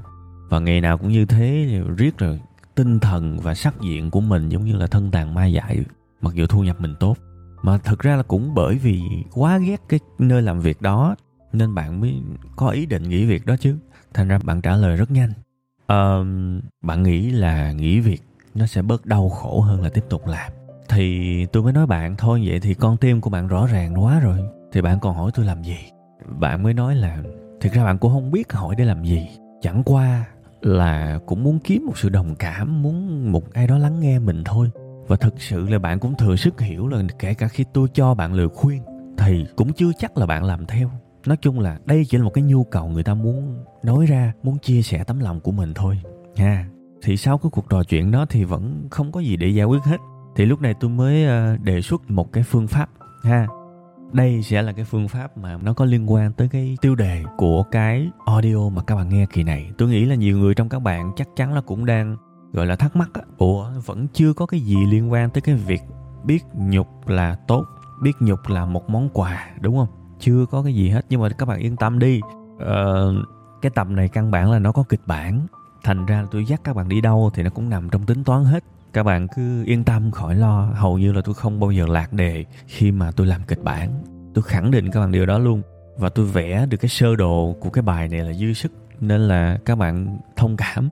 Và 0.49 0.59
ngày 0.59 0.81
nào 0.81 0.97
cũng 0.97 1.09
như 1.09 1.25
thế 1.25 1.67
riết 1.97 2.17
rồi, 2.17 2.41
tinh 2.75 2.99
thần 2.99 3.39
và 3.39 3.55
sắc 3.55 3.81
diện 3.81 4.11
của 4.11 4.21
mình 4.21 4.49
giống 4.49 4.65
như 4.65 4.75
là 4.75 4.87
thân 4.87 5.11
tàn 5.11 5.33
ma 5.33 5.45
dại. 5.45 5.83
Mặc 6.21 6.33
dù 6.33 6.45
thu 6.47 6.63
nhập 6.63 6.81
mình 6.81 6.95
tốt 6.99 7.17
mà 7.65 7.77
thực 7.77 7.99
ra 7.99 8.15
là 8.15 8.23
cũng 8.23 8.53
bởi 8.55 8.75
vì 8.75 9.01
quá 9.33 9.57
ghét 9.57 9.81
cái 9.89 9.99
nơi 10.19 10.41
làm 10.41 10.59
việc 10.59 10.81
đó 10.81 11.15
nên 11.53 11.75
bạn 11.75 12.01
mới 12.01 12.21
có 12.55 12.69
ý 12.69 12.85
định 12.85 13.09
nghỉ 13.09 13.25
việc 13.25 13.45
đó 13.45 13.55
chứ. 13.59 13.77
Thành 14.13 14.27
ra 14.27 14.39
bạn 14.43 14.61
trả 14.61 14.75
lời 14.75 14.95
rất 14.95 15.11
nhanh. 15.11 15.29
Uh, 15.79 16.27
bạn 16.81 17.03
nghĩ 17.03 17.29
là 17.29 17.71
nghỉ 17.71 17.99
việc 17.99 18.21
nó 18.55 18.65
sẽ 18.65 18.81
bớt 18.81 19.05
đau 19.05 19.29
khổ 19.29 19.61
hơn 19.61 19.81
là 19.81 19.89
tiếp 19.89 20.03
tục 20.09 20.27
làm. 20.27 20.51
Thì 20.89 21.45
tôi 21.45 21.63
mới 21.63 21.73
nói 21.73 21.87
bạn 21.87 22.15
thôi 22.17 22.43
vậy 22.45 22.59
thì 22.59 22.73
con 22.73 22.97
tim 22.97 23.21
của 23.21 23.29
bạn 23.29 23.47
rõ 23.47 23.67
ràng 23.67 24.03
quá 24.03 24.19
rồi. 24.19 24.39
Thì 24.71 24.81
bạn 24.81 24.99
còn 24.99 25.15
hỏi 25.15 25.31
tôi 25.33 25.45
làm 25.45 25.63
gì? 25.63 25.77
Bạn 26.39 26.63
mới 26.63 26.73
nói 26.73 26.95
là 26.95 27.23
thực 27.61 27.73
ra 27.73 27.83
bạn 27.83 27.97
cũng 27.97 28.11
không 28.11 28.31
biết 28.31 28.53
hỏi 28.53 28.75
để 28.77 28.85
làm 28.85 29.03
gì. 29.03 29.27
Chẳng 29.61 29.83
qua 29.85 30.25
là 30.61 31.19
cũng 31.25 31.43
muốn 31.43 31.59
kiếm 31.59 31.85
một 31.85 31.97
sự 31.97 32.09
đồng 32.09 32.35
cảm 32.35 32.83
muốn 32.83 33.31
một 33.31 33.53
ai 33.53 33.67
đó 33.67 33.77
lắng 33.77 33.99
nghe 33.99 34.19
mình 34.19 34.43
thôi 34.43 34.71
và 35.07 35.15
thực 35.15 35.41
sự 35.41 35.69
là 35.69 35.79
bạn 35.79 35.99
cũng 35.99 36.15
thừa 36.17 36.35
sức 36.35 36.61
hiểu 36.61 36.87
là 36.87 37.03
kể 37.19 37.33
cả 37.33 37.47
khi 37.47 37.63
tôi 37.73 37.87
cho 37.93 38.13
bạn 38.13 38.33
lời 38.33 38.47
khuyên, 38.49 38.83
thì 39.17 39.45
cũng 39.55 39.73
chưa 39.73 39.91
chắc 39.97 40.17
là 40.17 40.25
bạn 40.25 40.43
làm 40.43 40.65
theo. 40.65 40.91
Nói 41.27 41.37
chung 41.41 41.59
là 41.59 41.79
đây 41.85 42.05
chỉ 42.09 42.17
là 42.17 42.23
một 42.23 42.31
cái 42.33 42.43
nhu 42.43 42.63
cầu 42.63 42.87
người 42.87 43.03
ta 43.03 43.13
muốn 43.13 43.65
nói 43.83 44.05
ra, 44.05 44.33
muốn 44.43 44.57
chia 44.59 44.81
sẻ 44.81 45.03
tấm 45.03 45.19
lòng 45.19 45.39
của 45.39 45.51
mình 45.51 45.73
thôi. 45.73 45.99
Ha. 46.37 46.65
Thì 47.01 47.17
sau 47.17 47.37
cái 47.37 47.49
cuộc 47.49 47.69
trò 47.69 47.83
chuyện 47.83 48.11
đó 48.11 48.25
thì 48.29 48.43
vẫn 48.43 48.87
không 48.91 49.11
có 49.11 49.19
gì 49.19 49.37
để 49.37 49.47
giải 49.47 49.65
quyết 49.65 49.83
hết. 49.83 49.97
Thì 50.35 50.45
lúc 50.45 50.61
này 50.61 50.73
tôi 50.79 50.89
mới 50.89 51.25
ờ, 51.25 51.57
đề 51.57 51.81
xuất 51.81 52.11
một 52.11 52.33
cái 52.33 52.43
phương 52.43 52.67
pháp. 52.67 52.89
Ha. 53.23 53.47
Đây 54.13 54.41
sẽ 54.41 54.61
là 54.61 54.71
cái 54.71 54.85
phương 54.85 55.07
pháp 55.07 55.37
mà 55.37 55.57
nó 55.57 55.73
có 55.73 55.85
liên 55.85 56.11
quan 56.11 56.33
tới 56.33 56.49
cái 56.49 56.77
tiêu 56.81 56.95
đề 56.95 57.23
của 57.37 57.63
cái 57.63 58.09
audio 58.25 58.69
mà 58.69 58.83
các 58.83 58.95
bạn 58.95 59.09
nghe 59.09 59.25
kỳ 59.33 59.43
này. 59.43 59.71
Tôi 59.77 59.89
nghĩ 59.89 60.05
là 60.05 60.15
nhiều 60.15 60.37
người 60.37 60.53
trong 60.53 60.69
các 60.69 60.79
bạn 60.79 61.11
chắc 61.15 61.27
chắn 61.35 61.53
là 61.53 61.61
cũng 61.61 61.85
đang 61.85 62.17
gọi 62.55 62.65
là 62.65 62.75
thắc 62.75 62.95
mắc 62.95 63.09
á. 63.13 63.21
Ủa 63.37 63.69
vẫn 63.85 64.07
chưa 64.13 64.33
có 64.33 64.45
cái 64.45 64.59
gì 64.59 64.75
liên 64.89 65.11
quan 65.11 65.29
tới 65.29 65.41
cái 65.41 65.55
việc 65.55 65.81
biết 66.23 66.43
nhục 66.53 67.07
là 67.07 67.35
tốt 67.47 67.65
biết 68.01 68.11
nhục 68.19 68.39
là 68.47 68.65
một 68.65 68.89
món 68.89 69.09
quà 69.13 69.49
đúng 69.61 69.77
không? 69.77 69.87
Chưa 70.19 70.45
có 70.51 70.63
cái 70.63 70.75
gì 70.75 70.89
hết 70.89 71.05
nhưng 71.09 71.21
mà 71.21 71.29
các 71.29 71.45
bạn 71.45 71.59
yên 71.59 71.75
tâm 71.75 71.99
đi. 71.99 72.21
Ờ, 72.59 73.13
cái 73.61 73.69
tập 73.69 73.87
này 73.89 74.09
căn 74.09 74.31
bản 74.31 74.51
là 74.51 74.59
nó 74.59 74.71
có 74.71 74.83
kịch 74.89 75.01
bản. 75.05 75.47
Thành 75.83 76.05
ra 76.05 76.25
tôi 76.31 76.45
dắt 76.45 76.61
các 76.63 76.75
bạn 76.75 76.89
đi 76.89 77.01
đâu 77.01 77.31
thì 77.33 77.43
nó 77.43 77.49
cũng 77.49 77.69
nằm 77.69 77.89
trong 77.89 78.05
tính 78.05 78.23
toán 78.23 78.43
hết. 78.43 78.63
Các 78.93 79.03
bạn 79.03 79.27
cứ 79.35 79.63
yên 79.65 79.83
tâm 79.83 80.11
khỏi 80.11 80.35
lo. 80.35 80.71
Hầu 80.75 80.97
như 80.97 81.11
là 81.11 81.21
tôi 81.25 81.35
không 81.35 81.59
bao 81.59 81.71
giờ 81.71 81.85
lạc 81.87 82.13
đề 82.13 82.45
khi 82.67 82.91
mà 82.91 83.11
tôi 83.11 83.27
làm 83.27 83.41
kịch 83.47 83.63
bản. 83.63 84.03
Tôi 84.33 84.43
khẳng 84.43 84.71
định 84.71 84.91
các 84.91 84.99
bạn 84.99 85.11
điều 85.11 85.25
đó 85.25 85.37
luôn. 85.37 85.61
Và 85.97 86.09
tôi 86.09 86.25
vẽ 86.25 86.65
được 86.69 86.77
cái 86.77 86.89
sơ 86.89 87.15
đồ 87.15 87.55
của 87.59 87.69
cái 87.69 87.81
bài 87.81 88.07
này 88.07 88.19
là 88.19 88.33
dư 88.33 88.53
sức. 88.53 88.71
Nên 88.99 89.21
là 89.21 89.57
các 89.65 89.77
bạn 89.77 90.17
thông 90.35 90.57
cảm. 90.57 90.89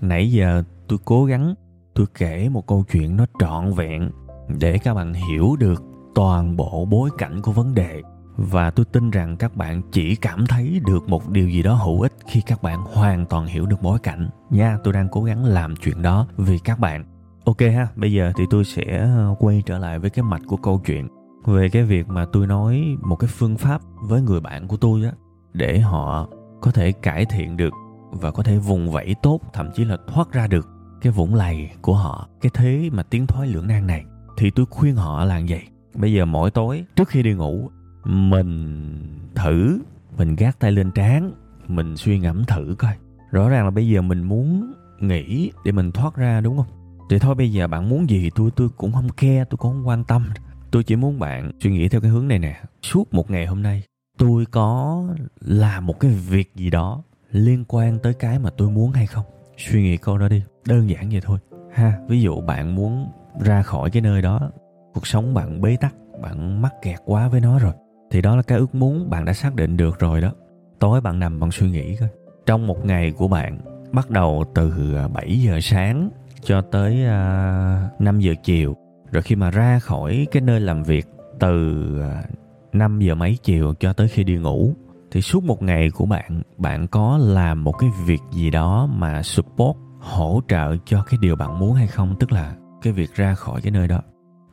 Nãy 0.00 0.32
giờ 0.32 0.62
tôi 0.88 0.98
cố 1.04 1.24
gắng, 1.24 1.54
tôi 1.94 2.06
kể 2.18 2.48
một 2.48 2.66
câu 2.66 2.84
chuyện 2.92 3.16
nó 3.16 3.26
trọn 3.38 3.72
vẹn 3.72 4.10
để 4.58 4.78
các 4.78 4.94
bạn 4.94 5.12
hiểu 5.14 5.56
được 5.58 5.82
toàn 6.14 6.56
bộ 6.56 6.84
bối 6.84 7.10
cảnh 7.18 7.42
của 7.42 7.52
vấn 7.52 7.74
đề. 7.74 8.02
Và 8.36 8.70
tôi 8.70 8.86
tin 8.92 9.10
rằng 9.10 9.36
các 9.36 9.56
bạn 9.56 9.82
chỉ 9.92 10.16
cảm 10.16 10.46
thấy 10.46 10.80
được 10.86 11.08
một 11.08 11.30
điều 11.30 11.48
gì 11.48 11.62
đó 11.62 11.74
hữu 11.74 12.00
ích 12.00 12.12
khi 12.26 12.40
các 12.40 12.62
bạn 12.62 12.80
hoàn 12.80 13.26
toàn 13.26 13.46
hiểu 13.46 13.66
được 13.66 13.82
bối 13.82 13.98
cảnh. 13.98 14.28
Nha, 14.50 14.78
tôi 14.84 14.92
đang 14.92 15.08
cố 15.08 15.22
gắng 15.22 15.44
làm 15.44 15.76
chuyện 15.76 16.02
đó 16.02 16.26
vì 16.36 16.58
các 16.58 16.78
bạn. 16.78 17.04
Ok 17.44 17.60
ha, 17.60 17.88
bây 17.96 18.12
giờ 18.12 18.32
thì 18.36 18.44
tôi 18.50 18.64
sẽ 18.64 18.98
ờ, 18.98 19.34
quay 19.38 19.62
trở 19.66 19.78
lại 19.78 19.98
với 19.98 20.10
cái 20.10 20.22
mạch 20.22 20.42
của 20.46 20.56
câu 20.56 20.80
chuyện. 20.86 21.08
Về 21.44 21.68
cái 21.68 21.82
việc 21.82 22.08
mà 22.08 22.24
tôi 22.32 22.46
nói 22.46 22.96
một 23.02 23.16
cái 23.16 23.30
phương 23.32 23.56
pháp 23.56 23.80
với 23.94 24.22
người 24.22 24.40
bạn 24.40 24.68
của 24.68 24.76
tôi 24.76 25.04
á, 25.04 25.12
để 25.52 25.78
họ 25.78 26.28
có 26.60 26.70
thể 26.70 26.92
cải 26.92 27.24
thiện 27.24 27.56
được 27.56 27.72
và 28.10 28.30
có 28.30 28.42
thể 28.42 28.58
vùng 28.58 28.90
vẫy 28.90 29.14
tốt, 29.22 29.40
thậm 29.52 29.70
chí 29.74 29.84
là 29.84 29.96
thoát 30.06 30.32
ra 30.32 30.46
được 30.46 30.68
cái 31.04 31.12
vũng 31.12 31.34
lầy 31.34 31.70
của 31.82 31.94
họ, 31.94 32.28
cái 32.40 32.50
thế 32.54 32.90
mà 32.92 33.02
tiến 33.02 33.26
thoái 33.26 33.48
lưỡng 33.48 33.66
nan 33.66 33.86
này, 33.86 34.04
thì 34.36 34.50
tôi 34.50 34.66
khuyên 34.70 34.96
họ 34.96 35.24
là 35.24 35.40
vậy. 35.48 35.62
Bây 35.94 36.12
giờ 36.12 36.24
mỗi 36.24 36.50
tối, 36.50 36.84
trước 36.96 37.08
khi 37.08 37.22
đi 37.22 37.32
ngủ, 37.32 37.70
mình 38.04 38.98
thử, 39.34 39.78
mình 40.18 40.36
gác 40.36 40.58
tay 40.58 40.72
lên 40.72 40.90
trán, 40.90 41.32
mình 41.68 41.96
suy 41.96 42.18
ngẫm 42.18 42.44
thử 42.44 42.74
coi. 42.78 42.92
Rõ 43.30 43.48
ràng 43.48 43.64
là 43.64 43.70
bây 43.70 43.88
giờ 43.88 44.02
mình 44.02 44.22
muốn 44.22 44.72
nghĩ 45.00 45.50
để 45.64 45.72
mình 45.72 45.92
thoát 45.92 46.16
ra, 46.16 46.40
đúng 46.40 46.56
không? 46.56 46.66
Thì 47.10 47.18
thôi, 47.18 47.34
bây 47.34 47.52
giờ 47.52 47.66
bạn 47.66 47.88
muốn 47.88 48.10
gì 48.10 48.30
tôi 48.34 48.50
tôi 48.56 48.68
cũng 48.76 48.92
không 48.92 49.08
care, 49.08 49.44
tôi 49.44 49.58
cũng 49.58 49.72
không 49.72 49.88
quan 49.88 50.04
tâm. 50.04 50.28
Tôi 50.70 50.84
chỉ 50.84 50.96
muốn 50.96 51.18
bạn 51.18 51.50
suy 51.60 51.70
nghĩ 51.70 51.88
theo 51.88 52.00
cái 52.00 52.10
hướng 52.10 52.28
này 52.28 52.38
nè. 52.38 52.62
Suốt 52.82 53.14
một 53.14 53.30
ngày 53.30 53.46
hôm 53.46 53.62
nay, 53.62 53.82
tôi 54.18 54.46
có 54.46 55.02
làm 55.40 55.86
một 55.86 56.00
cái 56.00 56.10
việc 56.10 56.54
gì 56.54 56.70
đó 56.70 57.02
liên 57.30 57.64
quan 57.68 57.98
tới 57.98 58.14
cái 58.14 58.38
mà 58.38 58.50
tôi 58.50 58.70
muốn 58.70 58.92
hay 58.92 59.06
không? 59.06 59.24
Suy 59.56 59.82
nghĩ 59.82 59.96
câu 59.96 60.18
đó 60.18 60.28
đi 60.28 60.42
đơn 60.66 60.90
giản 60.90 61.08
vậy 61.10 61.20
thôi. 61.24 61.38
Ha. 61.72 61.98
Ví 62.08 62.20
dụ 62.20 62.40
bạn 62.40 62.74
muốn 62.74 63.08
ra 63.40 63.62
khỏi 63.62 63.90
cái 63.90 64.02
nơi 64.02 64.22
đó 64.22 64.50
cuộc 64.94 65.06
sống 65.06 65.34
bạn 65.34 65.60
bế 65.60 65.76
tắc 65.80 65.94
bạn 66.22 66.62
mắc 66.62 66.72
kẹt 66.82 66.98
quá 67.04 67.28
với 67.28 67.40
nó 67.40 67.58
rồi 67.58 67.72
thì 68.10 68.22
đó 68.22 68.36
là 68.36 68.42
cái 68.42 68.58
ước 68.58 68.74
muốn 68.74 69.10
bạn 69.10 69.24
đã 69.24 69.32
xác 69.32 69.54
định 69.54 69.76
được 69.76 69.98
rồi 69.98 70.20
đó. 70.20 70.32
Tối 70.78 71.00
bạn 71.00 71.18
nằm 71.18 71.40
bạn 71.40 71.50
suy 71.50 71.70
nghĩ 71.70 71.96
coi. 71.96 72.08
Trong 72.46 72.66
một 72.66 72.84
ngày 72.84 73.10
của 73.10 73.28
bạn 73.28 73.58
bắt 73.92 74.10
đầu 74.10 74.44
từ 74.54 74.72
7 75.12 75.24
à, 75.24 75.28
giờ 75.28 75.60
sáng 75.62 76.10
cho 76.42 76.60
tới 76.60 77.02
uh, 77.02 77.08
à, 77.08 77.90
5 77.98 78.20
giờ 78.20 78.34
chiều 78.42 78.76
rồi 79.12 79.22
khi 79.22 79.36
mà 79.36 79.50
ra 79.50 79.78
khỏi 79.78 80.26
cái 80.30 80.40
nơi 80.42 80.60
làm 80.60 80.82
việc 80.82 81.06
từ 81.40 81.84
uh, 81.98 82.02
à, 82.02 82.24
5 82.72 83.00
giờ 83.00 83.14
mấy 83.14 83.38
chiều 83.42 83.74
cho 83.80 83.92
tới 83.92 84.08
khi 84.08 84.24
đi 84.24 84.36
ngủ 84.36 84.74
thì 85.14 85.20
suốt 85.20 85.44
một 85.44 85.62
ngày 85.62 85.90
của 85.90 86.06
bạn 86.06 86.42
bạn 86.58 86.86
có 86.86 87.18
làm 87.18 87.64
một 87.64 87.72
cái 87.72 87.90
việc 88.04 88.20
gì 88.30 88.50
đó 88.50 88.86
mà 88.86 89.22
support, 89.22 89.76
hỗ 90.00 90.40
trợ 90.48 90.76
cho 90.84 91.02
cái 91.02 91.18
điều 91.22 91.36
bạn 91.36 91.58
muốn 91.58 91.74
hay 91.74 91.86
không? 91.86 92.16
Tức 92.20 92.32
là 92.32 92.54
cái 92.82 92.92
việc 92.92 93.14
ra 93.14 93.34
khỏi 93.34 93.60
cái 93.60 93.70
nơi 93.70 93.88
đó. 93.88 94.00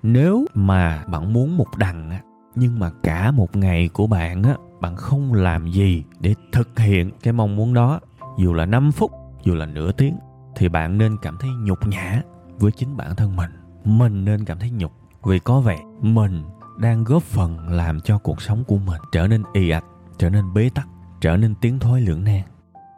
Nếu 0.04 0.46
mà 0.54 1.04
bạn 1.08 1.34
muốn 1.34 1.58
một 1.58 1.78
đằng 1.78 2.20
nhưng 2.56 2.80
mà 2.80 2.92
cả 3.04 3.32
một 3.32 3.56
ngày 3.56 3.90
của 3.94 4.08
bạn 4.08 4.44
á, 4.44 4.56
bạn 4.82 4.96
không 4.96 5.34
làm 5.34 5.68
gì 5.68 6.04
để 6.20 6.36
thực 6.52 6.80
hiện 6.80 7.12
cái 7.24 7.34
mong 7.34 7.56
muốn 7.56 7.74
đó, 7.74 8.00
dù 8.38 8.54
là 8.54 8.66
5 8.66 8.92
phút, 8.92 9.12
dù 9.44 9.56
là 9.56 9.66
nửa 9.66 9.92
tiếng, 9.92 10.16
thì 10.56 10.70
bạn 10.70 10.98
nên 10.98 11.18
cảm 11.22 11.38
thấy 11.40 11.50
nhục 11.50 11.88
nhã 11.88 12.22
với 12.60 12.72
chính 12.72 12.98
bản 12.98 13.16
thân 13.16 13.36
mình. 13.36 13.52
Mình 13.86 14.26
nên 14.26 14.46
cảm 14.46 14.60
thấy 14.60 14.72
nhục 14.72 14.92
vì 15.24 15.40
có 15.40 15.60
vẻ 15.60 15.78
mình 16.02 16.44
đang 16.78 17.04
góp 17.04 17.24
phần 17.24 17.70
làm 17.70 18.00
cho 18.02 18.18
cuộc 18.18 18.42
sống 18.42 18.64
của 18.68 18.78
mình 18.78 19.02
trở 19.12 19.28
nên 19.28 19.44
ì 19.54 19.70
ạch 19.70 19.86
trở 20.18 20.30
nên 20.30 20.54
bế 20.54 20.70
tắc, 20.76 20.88
trở 21.22 21.38
nên 21.38 21.56
tiếng 21.62 21.80
thoái 21.80 22.02
lưỡng 22.02 22.24
nan. 22.24 22.42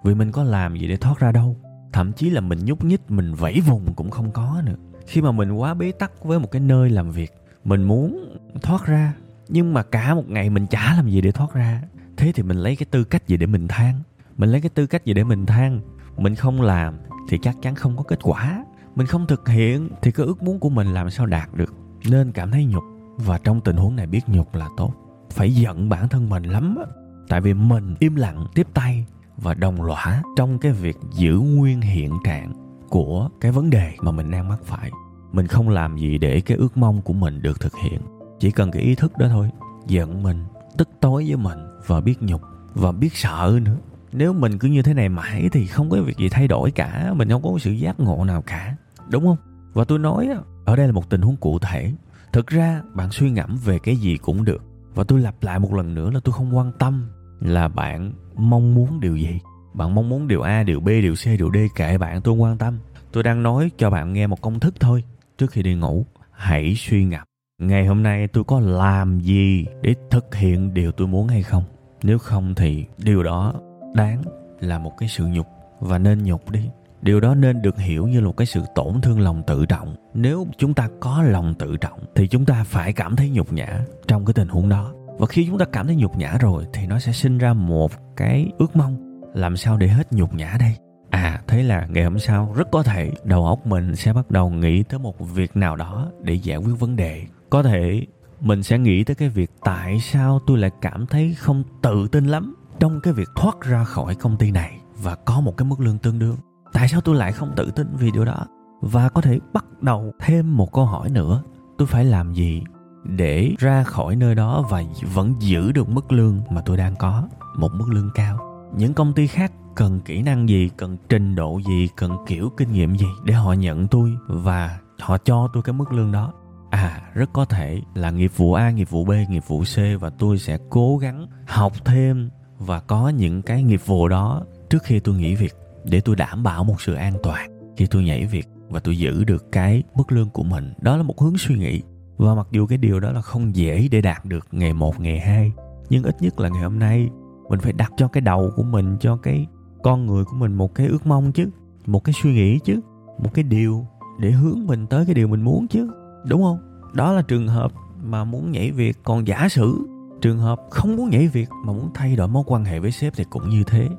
Vì 0.04 0.16
mình 0.16 0.32
có 0.32 0.44
làm 0.44 0.78
gì 0.78 0.88
để 0.88 0.98
thoát 0.98 1.20
ra 1.20 1.32
đâu, 1.32 1.58
thậm 1.94 2.14
chí 2.14 2.30
là 2.30 2.42
mình 2.42 2.66
nhúc 2.66 2.84
nhích, 2.84 3.12
mình 3.12 3.34
vẫy 3.34 3.60
vùng 3.60 3.94
cũng 3.94 4.10
không 4.10 4.32
có 4.32 4.62
nữa. 4.66 4.76
Khi 5.08 5.22
mà 5.22 5.32
mình 5.32 5.52
quá 5.52 5.74
bế 5.74 5.92
tắc 5.92 6.24
với 6.24 6.40
một 6.40 6.52
cái 6.52 6.60
nơi 6.60 6.90
làm 6.90 7.12
việc, 7.12 7.32
mình 7.64 7.84
muốn 7.84 8.38
thoát 8.62 8.86
ra, 8.86 9.14
nhưng 9.48 9.74
mà 9.74 9.84
cả 9.84 10.16
một 10.16 10.30
ngày 10.30 10.50
mình 10.50 10.68
chả 10.68 10.94
làm 10.96 11.10
gì 11.10 11.22
để 11.22 11.32
thoát 11.32 11.54
ra, 11.54 11.82
thế 12.18 12.32
thì 12.36 12.44
mình 12.44 12.58
lấy 12.58 12.76
cái 12.76 12.86
tư 12.92 13.04
cách 13.04 13.28
gì 13.28 13.38
để 13.38 13.46
mình 13.46 13.68
than? 13.68 14.00
Mình 14.38 14.50
lấy 14.50 14.62
cái 14.62 14.70
tư 14.70 14.88
cách 14.88 15.06
gì 15.06 15.14
để 15.14 15.24
mình 15.24 15.46
than? 15.46 15.82
Mình 16.18 16.36
không 16.36 16.62
làm 16.62 16.98
thì 17.30 17.38
chắc 17.42 17.56
chắn 17.62 17.76
không 17.76 17.98
có 17.98 18.04
kết 18.04 18.20
quả. 18.22 18.66
Mình 18.96 19.08
không 19.08 19.28
thực 19.28 19.48
hiện 19.48 19.90
thì 20.02 20.12
cái 20.12 20.26
ước 20.26 20.44
muốn 20.44 20.60
của 20.60 20.70
mình 20.70 20.88
làm 20.88 21.10
sao 21.10 21.26
đạt 21.26 21.50
được? 21.56 21.74
Nên 22.10 22.32
cảm 22.32 22.52
thấy 22.52 22.66
nhục. 22.66 22.84
Và 23.18 23.38
trong 23.38 23.62
tình 23.62 23.78
huống 23.78 23.96
này 23.96 24.08
biết 24.08 24.22
nhục 24.28 24.56
là 24.56 24.70
tốt. 24.78 24.94
Phải 25.32 25.56
giận 25.56 25.90
bản 25.90 26.10
thân 26.10 26.30
mình 26.30 26.44
lắm 26.44 26.76
á 26.80 26.86
tại 27.34 27.42
vì 27.42 27.54
mình 27.54 27.96
im 28.00 28.16
lặng, 28.16 28.48
tiếp 28.54 28.68
tay 28.74 29.06
và 29.38 29.54
đồng 29.54 29.84
lõa 29.84 30.22
trong 30.38 30.60
cái 30.60 30.72
việc 30.72 30.98
giữ 31.14 31.40
nguyên 31.40 31.82
hiện 31.82 32.12
trạng 32.24 32.54
của 32.90 33.30
cái 33.42 33.52
vấn 33.52 33.70
đề 33.70 33.94
mà 34.02 34.12
mình 34.12 34.32
đang 34.32 34.48
mắc 34.48 34.60
phải. 34.64 34.92
Mình 35.32 35.48
không 35.48 35.70
làm 35.70 35.98
gì 35.98 36.18
để 36.18 36.42
cái 36.42 36.58
ước 36.58 36.78
mong 36.78 37.02
của 37.02 37.14
mình 37.14 37.42
được 37.42 37.60
thực 37.60 37.74
hiện. 37.84 38.02
Chỉ 38.40 38.52
cần 38.52 38.72
cái 38.72 38.82
ý 38.82 38.96
thức 38.96 39.18
đó 39.18 39.28
thôi, 39.30 39.50
giận 39.88 40.24
mình, 40.24 40.44
tức 40.78 40.90
tối 41.02 41.26
với 41.28 41.38
mình 41.38 41.60
và 41.88 42.02
biết 42.02 42.22
nhục 42.22 42.42
và 42.74 42.92
biết 42.92 43.14
sợ 43.14 43.60
nữa. 43.62 43.78
Nếu 44.12 44.34
mình 44.34 44.60
cứ 44.60 44.68
như 44.68 44.82
thế 44.82 44.94
này 44.94 45.10
mãi 45.10 45.50
thì 45.52 45.66
không 45.66 45.90
có 45.90 46.02
việc 46.02 46.18
gì 46.18 46.30
thay 46.30 46.48
đổi 46.48 46.72
cả, 46.72 47.14
mình 47.16 47.30
không 47.30 47.44
có 47.44 47.58
sự 47.60 47.72
giác 47.72 48.00
ngộ 48.00 48.26
nào 48.26 48.42
cả, 48.42 48.76
đúng 49.10 49.26
không? 49.26 49.38
Và 49.74 49.84
tôi 49.84 50.00
nói 50.00 50.30
ở 50.66 50.76
đây 50.76 50.88
là 50.88 50.94
một 50.94 51.10
tình 51.10 51.22
huống 51.22 51.38
cụ 51.38 51.60
thể. 51.60 51.94
Thực 52.34 52.48
ra 52.48 52.82
bạn 52.94 53.12
suy 53.12 53.32
ngẫm 53.32 53.58
về 53.66 53.80
cái 53.80 53.96
gì 53.96 54.18
cũng 54.18 54.46
được 54.46 54.64
và 54.96 55.04
tôi 55.04 55.22
lặp 55.22 55.36
lại 55.42 55.60
một 55.60 55.74
lần 55.74 55.96
nữa 55.96 56.12
là 56.12 56.20
tôi 56.24 56.34
không 56.34 56.58
quan 56.58 56.72
tâm 56.80 57.10
là 57.44 57.68
bạn 57.68 58.12
mong 58.36 58.74
muốn 58.74 59.00
điều 59.00 59.16
gì? 59.16 59.40
Bạn 59.74 59.96
mong 59.96 60.10
muốn 60.10 60.28
điều 60.28 60.42
a, 60.42 60.64
điều 60.64 60.80
b, 60.80 60.88
điều 60.88 61.16
c, 61.16 61.26
điều 61.26 61.52
d 61.54 61.58
kệ 61.76 61.98
bạn, 61.98 62.22
tôi 62.22 62.32
không 62.32 62.42
quan 62.42 62.58
tâm. 62.58 62.80
Tôi 63.12 63.24
đang 63.24 63.44
nói 63.44 63.72
cho 63.78 63.90
bạn 63.90 64.14
nghe 64.14 64.28
một 64.28 64.42
công 64.42 64.60
thức 64.60 64.76
thôi, 64.80 65.04
trước 65.38 65.52
khi 65.52 65.64
đi 65.64 65.76
ngủ. 65.76 66.06
Hãy 66.32 66.76
suy 66.78 67.04
ngẫm, 67.04 67.24
ngày 67.62 67.86
hôm 67.86 68.04
nay 68.04 68.28
tôi 68.28 68.44
có 68.44 68.60
làm 68.60 69.20
gì 69.20 69.66
để 69.82 69.96
thực 70.12 70.36
hiện 70.36 70.74
điều 70.74 70.92
tôi 70.92 71.08
muốn 71.08 71.28
hay 71.28 71.44
không? 71.44 71.64
Nếu 72.04 72.18
không 72.18 72.56
thì 72.56 72.86
điều 72.98 73.24
đó 73.24 73.54
đáng 73.96 74.22
là 74.60 74.80
một 74.80 74.98
cái 74.98 75.10
sự 75.10 75.28
nhục 75.28 75.48
và 75.80 75.98
nên 75.98 76.24
nhục 76.24 76.52
đi. 76.52 76.70
Điều 77.02 77.20
đó 77.20 77.36
nên 77.36 77.62
được 77.62 77.78
hiểu 77.78 78.08
như 78.08 78.20
là 78.20 78.28
một 78.28 78.38
cái 78.38 78.46
sự 78.46 78.62
tổn 78.76 79.02
thương 79.02 79.20
lòng 79.20 79.44
tự 79.48 79.66
trọng. 79.66 79.96
Nếu 80.14 80.48
chúng 80.58 80.74
ta 80.74 80.90
có 81.00 81.22
lòng 81.22 81.56
tự 81.56 81.78
trọng 81.78 82.00
thì 82.16 82.28
chúng 82.28 82.46
ta 82.46 82.64
phải 82.64 82.94
cảm 82.94 83.16
thấy 83.16 83.30
nhục 83.30 83.54
nhã 83.54 83.86
trong 84.08 84.26
cái 84.26 84.34
tình 84.34 84.48
huống 84.48 84.70
đó 84.70 84.94
và 85.18 85.26
khi 85.26 85.46
chúng 85.48 85.58
ta 85.58 85.66
cảm 85.66 85.88
thấy 85.88 85.96
nhục 85.96 86.18
nhã 86.18 86.38
rồi 86.40 86.66
thì 86.74 86.88
nó 86.88 87.00
sẽ 87.00 87.12
sinh 87.12 87.38
ra 87.38 87.54
một 87.54 87.92
cái 88.18 88.52
ước 88.58 88.76
mong 88.76 89.22
làm 89.34 89.58
sao 89.58 89.78
để 89.78 89.88
hết 89.88 90.14
nhục 90.14 90.34
nhã 90.34 90.58
đây. 90.60 90.76
À 91.10 91.42
thế 91.48 91.64
là 91.64 91.88
ngày 91.90 92.04
hôm 92.04 92.20
sau 92.20 92.54
rất 92.56 92.72
có 92.72 92.84
thể 92.84 93.12
đầu 93.24 93.46
óc 93.46 93.68
mình 93.68 93.96
sẽ 93.96 94.14
bắt 94.14 94.32
đầu 94.32 94.50
nghĩ 94.50 94.84
tới 94.84 95.00
một 95.00 95.20
việc 95.20 95.58
nào 95.58 95.76
đó 95.76 96.12
để 96.22 96.34
giải 96.34 96.58
quyết 96.58 96.74
vấn 96.80 96.96
đề. 96.96 97.24
Có 97.50 97.64
thể 97.64 98.06
mình 98.40 98.64
sẽ 98.64 98.78
nghĩ 98.78 99.04
tới 99.04 99.16
cái 99.16 99.30
việc 99.30 99.52
tại 99.64 100.00
sao 100.00 100.40
tôi 100.48 100.58
lại 100.58 100.72
cảm 100.82 101.08
thấy 101.08 101.36
không 101.38 101.64
tự 101.82 102.08
tin 102.08 102.26
lắm 102.26 102.56
trong 102.80 103.02
cái 103.02 103.14
việc 103.14 103.30
thoát 103.36 103.62
ra 103.62 103.84
khỏi 103.84 104.16
công 104.16 104.38
ty 104.38 104.52
này 104.52 104.78
và 104.98 105.16
có 105.16 105.42
một 105.42 105.58
cái 105.58 105.66
mức 105.66 105.80
lương 105.80 105.98
tương 105.98 106.20
đương. 106.20 106.38
Tại 106.74 106.88
sao 106.88 107.02
tôi 107.02 107.16
lại 107.16 107.32
không 107.32 107.54
tự 107.56 107.72
tin 107.72 107.88
vì 108.00 108.12
điều 108.12 108.26
đó? 108.26 108.46
Và 108.82 109.10
có 109.10 109.22
thể 109.22 109.40
bắt 109.54 109.66
đầu 109.82 110.14
thêm 110.20 110.58
một 110.58 110.74
câu 110.74 110.86
hỏi 110.86 111.10
nữa. 111.10 111.44
Tôi 111.78 111.88
phải 111.88 112.06
làm 112.06 112.34
gì 112.34 112.64
để 113.04 113.56
ra 113.60 113.84
khỏi 113.84 114.16
nơi 114.16 114.36
đó 114.36 114.68
và 114.70 114.84
vẫn 115.02 115.36
giữ 115.40 115.72
được 115.72 115.90
mức 115.90 116.12
lương 116.12 116.42
mà 116.50 116.62
tôi 116.62 116.78
đang 116.78 116.96
có, 116.96 117.28
một 117.56 117.70
mức 117.74 117.86
lương 117.90 118.10
cao. 118.16 118.40
Những 118.78 118.94
công 118.94 119.14
ty 119.14 119.28
khác 119.28 119.52
cần 119.76 120.00
kỹ 120.06 120.22
năng 120.22 120.50
gì, 120.50 120.70
cần 120.78 120.98
trình 121.10 121.36
độ 121.36 121.60
gì, 121.68 121.88
cần 121.96 122.18
kiểu 122.28 122.52
kinh 122.58 122.72
nghiệm 122.72 122.96
gì 122.96 123.08
để 123.24 123.34
họ 123.34 123.54
nhận 123.54 123.88
tôi 123.88 124.14
và 124.28 124.80
họ 125.00 125.18
cho 125.18 125.50
tôi 125.54 125.64
cái 125.64 125.74
mức 125.74 125.94
lương 125.94 126.12
đó? 126.12 126.34
À 126.70 127.02
rất 127.14 127.30
có 127.34 127.46
thể 127.46 127.82
là 127.96 128.12
nghiệp 128.12 128.32
vụ 128.38 128.54
a, 128.54 128.72
nghiệp 128.72 128.90
vụ 128.90 129.06
b, 129.06 129.12
nghiệp 129.30 129.44
vụ 129.48 129.64
c 129.64 129.78
và 130.00 130.10
tôi 130.10 130.38
sẽ 130.38 130.58
cố 130.70 130.98
gắng 130.98 131.28
học 131.48 131.74
thêm 131.86 132.30
và 132.58 132.80
có 132.80 133.10
những 133.10 133.42
cái 133.42 133.64
nghiệp 133.64 133.82
vụ 133.86 134.08
đó 134.08 134.44
trước 134.70 134.84
khi 134.84 135.00
tôi 135.00 135.16
nghỉ 135.16 135.36
việc 135.36 135.54
để 135.84 136.02
tôi 136.02 136.16
đảm 136.16 136.44
bảo 136.44 136.64
một 136.64 136.82
sự 136.82 136.94
an 136.94 137.14
toàn 137.24 137.50
khi 137.78 137.86
tôi 137.86 138.04
nhảy 138.04 138.26
việc 138.26 138.48
và 138.70 138.80
tôi 138.80 138.98
giữ 138.98 139.24
được 139.24 139.52
cái 139.52 139.84
mức 139.96 140.12
lương 140.12 140.30
của 140.30 140.44
mình. 140.44 140.74
Đó 140.82 140.98
là 140.98 141.04
một 141.04 141.22
hướng 141.22 141.38
suy 141.38 141.56
nghĩ 141.56 141.82
và 142.18 142.36
mặc 142.36 142.48
dù 142.52 142.66
cái 142.66 142.78
điều 142.78 143.00
đó 143.00 143.12
là 143.12 143.22
không 143.22 143.56
dễ 143.56 143.88
để 143.92 144.02
đạt 144.02 144.26
được 144.26 144.48
ngày 144.52 144.74
một, 144.74 145.00
ngày 145.00 145.20
hai, 145.20 145.54
nhưng 145.90 146.04
ít 146.04 146.22
nhất 146.22 146.40
là 146.40 146.50
ngày 146.50 146.64
hôm 146.64 146.80
nay 146.80 147.10
mình 147.50 147.60
phải 147.60 147.74
đặt 147.74 147.92
cho 147.98 148.08
cái 148.08 148.22
đầu 148.22 148.52
của 148.56 148.64
mình, 148.64 148.98
cho 149.00 149.18
cái 149.18 149.48
con 149.84 150.06
người 150.06 150.26
của 150.26 150.36
mình 150.36 150.54
một 150.54 150.76
cái 150.76 150.88
ước 150.88 151.08
mong 151.08 151.32
chứ, 151.32 151.50
một 151.86 152.04
cái 152.04 152.14
suy 152.22 152.34
nghĩ 152.34 152.60
chứ, 152.60 152.80
một 153.24 153.30
cái 153.34 153.44
điều 153.44 153.88
để 154.20 154.32
hướng 154.32 154.66
mình 154.68 154.88
tới 154.88 155.06
cái 155.06 155.16
điều 155.16 155.28
mình 155.28 155.42
muốn 155.42 155.68
chứ, 155.68 155.90
đúng 156.28 156.44
không? 156.44 156.58
Đó 156.94 157.14
là 157.14 157.22
trường 157.22 157.48
hợp 157.48 157.72
mà 158.04 158.24
muốn 158.24 158.52
nhảy 158.52 158.72
việc. 158.72 158.98
Còn 159.04 159.28
giả 159.28 159.50
sử 159.50 159.88
trường 160.22 160.40
hợp 160.40 160.60
không 160.72 160.96
muốn 160.96 161.10
nhảy 161.10 161.28
việc 161.28 161.50
mà 161.66 161.74
muốn 161.74 161.90
thay 161.94 162.16
đổi 162.16 162.28
mối 162.28 162.44
quan 162.48 162.66
hệ 162.66 162.80
với 162.80 162.92
sếp 162.92 163.14
thì 163.16 163.24
cũng 163.30 163.50
như 163.50 163.64
thế. 163.64 163.90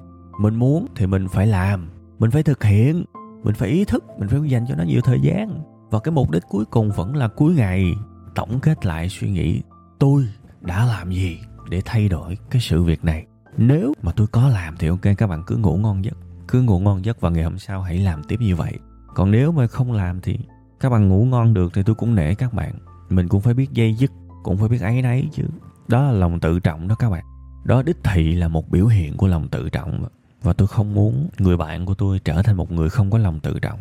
Mình 0.41 0.55
muốn 0.55 0.87
thì 0.97 1.07
mình 1.07 1.29
phải 1.29 1.47
làm, 1.47 1.89
mình 2.19 2.31
phải 2.31 2.43
thực 2.43 2.65
hiện, 2.65 3.05
mình 3.43 3.55
phải 3.55 3.69
ý 3.69 3.85
thức, 3.85 4.05
mình 4.19 4.29
phải 4.29 4.41
dành 4.51 4.65
cho 4.69 4.75
nó 4.75 4.85
nhiều 4.85 5.01
thời 5.05 5.21
gian 5.21 5.63
và 5.91 5.99
cái 5.99 6.13
mục 6.13 6.31
đích 6.31 6.43
cuối 6.49 6.65
cùng 6.65 6.91
vẫn 6.91 7.17
là 7.17 7.29
cuối 7.29 7.55
ngày. 7.55 7.95
Tổng 8.35 8.61
kết 8.61 8.87
lại 8.87 9.09
suy 9.09 9.31
nghĩ, 9.31 9.63
tôi 9.99 10.29
đã 10.61 10.85
làm 10.85 11.13
gì 11.13 11.39
để 11.71 11.83
thay 11.85 12.09
đổi 12.09 12.39
cái 12.51 12.63
sự 12.63 12.83
việc 12.83 13.05
này? 13.05 13.27
Nếu 13.57 13.95
mà 14.03 14.13
tôi 14.13 14.27
có 14.27 14.49
làm 14.49 14.77
thì 14.79 14.89
ok, 14.89 15.03
các 15.19 15.27
bạn 15.27 15.43
cứ 15.47 15.57
ngủ 15.57 15.77
ngon 15.77 16.05
giấc. 16.05 16.15
Cứ 16.49 16.63
ngủ 16.63 16.79
ngon 16.79 17.05
giấc 17.05 17.21
và 17.21 17.31
ngày 17.31 17.45
hôm 17.45 17.59
sau 17.59 17.83
hãy 17.83 17.99
làm 17.99 18.23
tiếp 18.25 18.41
như 18.41 18.57
vậy. 18.57 18.73
Còn 19.15 19.31
nếu 19.31 19.53
mà 19.53 19.67
không 19.67 19.93
làm 19.93 20.21
thì 20.21 20.39
các 20.81 20.91
bạn 20.91 21.09
ngủ 21.09 21.25
ngon 21.25 21.55
được 21.55 21.75
thì 21.75 21.83
tôi 21.83 21.95
cũng 21.95 22.15
nể 22.15 22.35
các 22.35 22.55
bạn. 22.55 22.75
Mình 23.11 23.29
cũng 23.29 23.41
phải 23.41 23.55
biết 23.55 23.73
dây 23.73 23.95
dứt, 23.95 24.11
cũng 24.43 24.57
phải 24.57 24.69
biết 24.69 24.81
ấy 24.81 25.03
nấy 25.03 25.29
chứ. 25.33 25.43
Đó 25.89 26.03
là 26.03 26.13
lòng 26.13 26.41
tự 26.41 26.61
trọng 26.61 26.89
đó 26.89 26.95
các 26.95 27.11
bạn. 27.11 27.25
Đó 27.65 27.83
đích 27.83 27.97
thị 28.05 28.35
là 28.35 28.49
một 28.49 28.71
biểu 28.71 28.87
hiện 28.87 29.17
của 29.17 29.27
lòng 29.27 29.49
tự 29.49 29.69
trọng. 29.69 30.05
Và 30.43 30.53
tôi 30.53 30.69
không 30.69 30.95
muốn 30.95 31.29
người 31.39 31.57
bạn 31.57 31.87
của 31.87 31.95
tôi 31.95 32.19
trở 32.19 32.43
thành 32.43 32.57
một 32.57 32.73
người 32.73 32.89
không 32.89 33.11
có 33.11 33.19
lòng 33.19 33.41
tự 33.41 33.59
trọng 33.59 33.81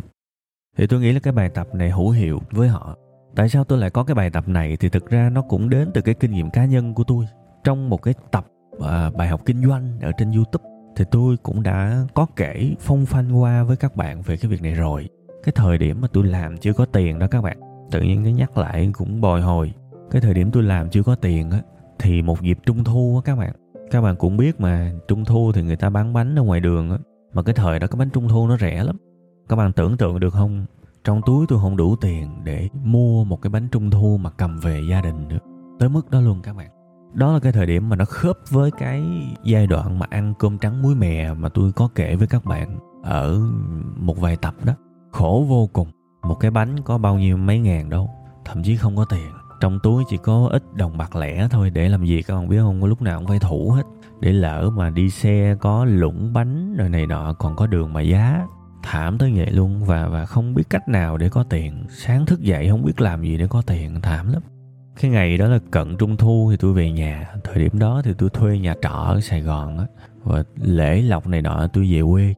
thì 0.77 0.87
tôi 0.87 0.99
nghĩ 0.99 1.11
là 1.11 1.19
cái 1.19 1.33
bài 1.33 1.49
tập 1.49 1.67
này 1.73 1.91
hữu 1.91 2.09
hiệu 2.09 2.39
với 2.51 2.67
họ. 2.67 2.97
Tại 3.35 3.49
sao 3.49 3.63
tôi 3.63 3.79
lại 3.79 3.89
có 3.89 4.03
cái 4.03 4.15
bài 4.15 4.29
tập 4.29 4.47
này? 4.47 4.77
Thì 4.77 4.89
thực 4.89 5.09
ra 5.09 5.29
nó 5.29 5.41
cũng 5.41 5.69
đến 5.69 5.91
từ 5.93 6.01
cái 6.01 6.15
kinh 6.15 6.31
nghiệm 6.31 6.49
cá 6.49 6.65
nhân 6.65 6.93
của 6.93 7.03
tôi. 7.03 7.25
Trong 7.63 7.89
một 7.89 8.01
cái 8.01 8.13
tập 8.31 8.45
uh, 8.75 9.15
bài 9.15 9.27
học 9.27 9.41
kinh 9.45 9.67
doanh 9.67 9.99
ở 10.01 10.11
trên 10.17 10.31
youtube 10.31 10.69
thì 10.95 11.05
tôi 11.11 11.37
cũng 11.43 11.63
đã 11.63 12.05
có 12.13 12.25
kể 12.35 12.75
phong 12.79 13.05
phanh 13.05 13.41
qua 13.41 13.63
với 13.63 13.77
các 13.77 13.95
bạn 13.95 14.21
về 14.21 14.37
cái 14.37 14.51
việc 14.51 14.61
này 14.61 14.73
rồi. 14.73 15.09
Cái 15.43 15.53
thời 15.55 15.77
điểm 15.77 16.01
mà 16.01 16.07
tôi 16.13 16.23
làm 16.23 16.57
chưa 16.57 16.73
có 16.73 16.85
tiền 16.85 17.19
đó 17.19 17.27
các 17.27 17.41
bạn. 17.41 17.57
Tự 17.91 18.01
nhiên 18.01 18.23
cái 18.23 18.33
nhắc 18.33 18.57
lại 18.57 18.91
cũng 18.93 19.21
bồi 19.21 19.41
hồi. 19.41 19.73
Cái 20.11 20.21
thời 20.21 20.33
điểm 20.33 20.51
tôi 20.51 20.63
làm 20.63 20.89
chưa 20.89 21.03
có 21.03 21.15
tiền 21.15 21.51
á 21.51 21.61
thì 21.99 22.21
một 22.21 22.41
dịp 22.41 22.57
trung 22.65 22.83
thu 22.83 23.15
á 23.15 23.21
các 23.25 23.35
bạn. 23.35 23.53
Các 23.91 24.01
bạn 24.01 24.15
cũng 24.15 24.37
biết 24.37 24.59
mà 24.59 24.91
trung 25.07 25.25
thu 25.25 25.51
thì 25.51 25.63
người 25.63 25.75
ta 25.75 25.89
bán 25.89 26.13
bánh 26.13 26.35
ở 26.35 26.43
ngoài 26.43 26.59
đường 26.59 26.91
á. 26.91 26.97
Mà 27.33 27.43
cái 27.43 27.55
thời 27.55 27.79
đó 27.79 27.87
cái 27.87 27.97
bánh 27.97 28.09
trung 28.09 28.27
thu 28.27 28.47
nó 28.47 28.57
rẻ 28.57 28.83
lắm 28.83 28.97
các 29.53 29.57
bạn 29.57 29.71
tưởng 29.71 29.97
tượng 29.97 30.19
được 30.19 30.33
không? 30.33 30.65
Trong 31.03 31.21
túi 31.25 31.45
tôi 31.47 31.59
không 31.59 31.77
đủ 31.77 31.95
tiền 31.95 32.43
để 32.43 32.69
mua 32.83 33.23
một 33.23 33.41
cái 33.41 33.49
bánh 33.49 33.67
trung 33.71 33.91
thu 33.91 34.17
mà 34.17 34.29
cầm 34.29 34.59
về 34.59 34.81
gia 34.89 35.01
đình 35.01 35.27
nữa. 35.27 35.37
Tới 35.79 35.89
mức 35.89 36.09
đó 36.11 36.21
luôn 36.21 36.41
các 36.43 36.55
bạn. 36.55 36.69
Đó 37.13 37.33
là 37.33 37.39
cái 37.39 37.51
thời 37.51 37.65
điểm 37.65 37.89
mà 37.89 37.95
nó 37.95 38.05
khớp 38.05 38.37
với 38.49 38.71
cái 38.71 39.03
giai 39.43 39.67
đoạn 39.67 39.99
mà 39.99 40.05
ăn 40.09 40.33
cơm 40.39 40.57
trắng 40.57 40.81
muối 40.81 40.95
mè 40.95 41.33
mà 41.33 41.49
tôi 41.49 41.71
có 41.71 41.89
kể 41.95 42.15
với 42.15 42.27
các 42.27 42.45
bạn 42.45 42.79
ở 43.03 43.39
một 43.97 44.19
vài 44.19 44.35
tập 44.35 44.55
đó. 44.65 44.73
Khổ 45.11 45.45
vô 45.49 45.69
cùng. 45.73 45.87
Một 46.23 46.35
cái 46.35 46.51
bánh 46.51 46.79
có 46.83 46.97
bao 46.97 47.17
nhiêu 47.17 47.37
mấy 47.37 47.59
ngàn 47.59 47.89
đâu, 47.89 48.09
thậm 48.45 48.63
chí 48.63 48.75
không 48.75 48.95
có 48.95 49.05
tiền. 49.05 49.31
Trong 49.61 49.79
túi 49.83 50.03
chỉ 50.09 50.17
có 50.17 50.49
ít 50.51 50.63
đồng 50.75 50.97
bạc 50.97 51.15
lẻ 51.15 51.47
thôi, 51.51 51.69
để 51.69 51.89
làm 51.89 52.05
gì 52.05 52.21
các 52.21 52.35
bạn 52.35 52.49
biết 52.49 52.59
không? 52.59 52.81
Có 52.81 52.87
lúc 52.87 53.01
nào 53.01 53.19
cũng 53.19 53.27
phải 53.27 53.39
thủ 53.39 53.71
hết. 53.71 53.83
Để 54.19 54.31
lỡ 54.31 54.69
mà 54.75 54.89
đi 54.89 55.09
xe 55.09 55.55
có 55.59 55.85
lũng 55.85 56.33
bánh 56.33 56.75
rồi 56.77 56.89
này 56.89 57.07
nọ, 57.07 57.33
còn 57.33 57.55
có 57.55 57.67
đường 57.67 57.93
mà 57.93 58.01
giá 58.01 58.47
thảm 58.83 59.17
tới 59.17 59.33
vậy 59.35 59.51
luôn. 59.51 59.83
Và 59.85 60.07
và 60.07 60.25
không 60.25 60.53
biết 60.53 60.63
cách 60.69 60.89
nào 60.89 61.17
để 61.17 61.29
có 61.29 61.43
tiền. 61.43 61.83
Sáng 61.89 62.25
thức 62.25 62.41
dậy 62.41 62.69
không 62.69 62.83
biết 62.85 63.01
làm 63.01 63.23
gì 63.23 63.37
để 63.37 63.47
có 63.47 63.61
tiền. 63.61 64.01
Thảm 64.01 64.33
lắm. 64.33 64.41
Cái 65.01 65.11
ngày 65.11 65.37
đó 65.37 65.47
là 65.47 65.59
cận 65.71 65.97
trung 65.97 66.17
thu 66.17 66.47
thì 66.51 66.57
tôi 66.57 66.73
về 66.73 66.91
nhà. 66.91 67.29
Thời 67.43 67.55
điểm 67.55 67.79
đó 67.79 68.01
thì 68.05 68.11
tôi 68.17 68.29
thuê 68.29 68.59
nhà 68.59 68.75
trọ 68.81 68.89
ở 68.89 69.19
sài 69.21 69.41
gòn 69.41 69.77
á. 69.77 69.85
Và 70.23 70.43
lễ 70.61 71.01
lọc 71.01 71.27
này 71.27 71.41
nọ 71.41 71.67
tôi 71.67 71.91
về 71.91 72.01
quê. 72.11 72.33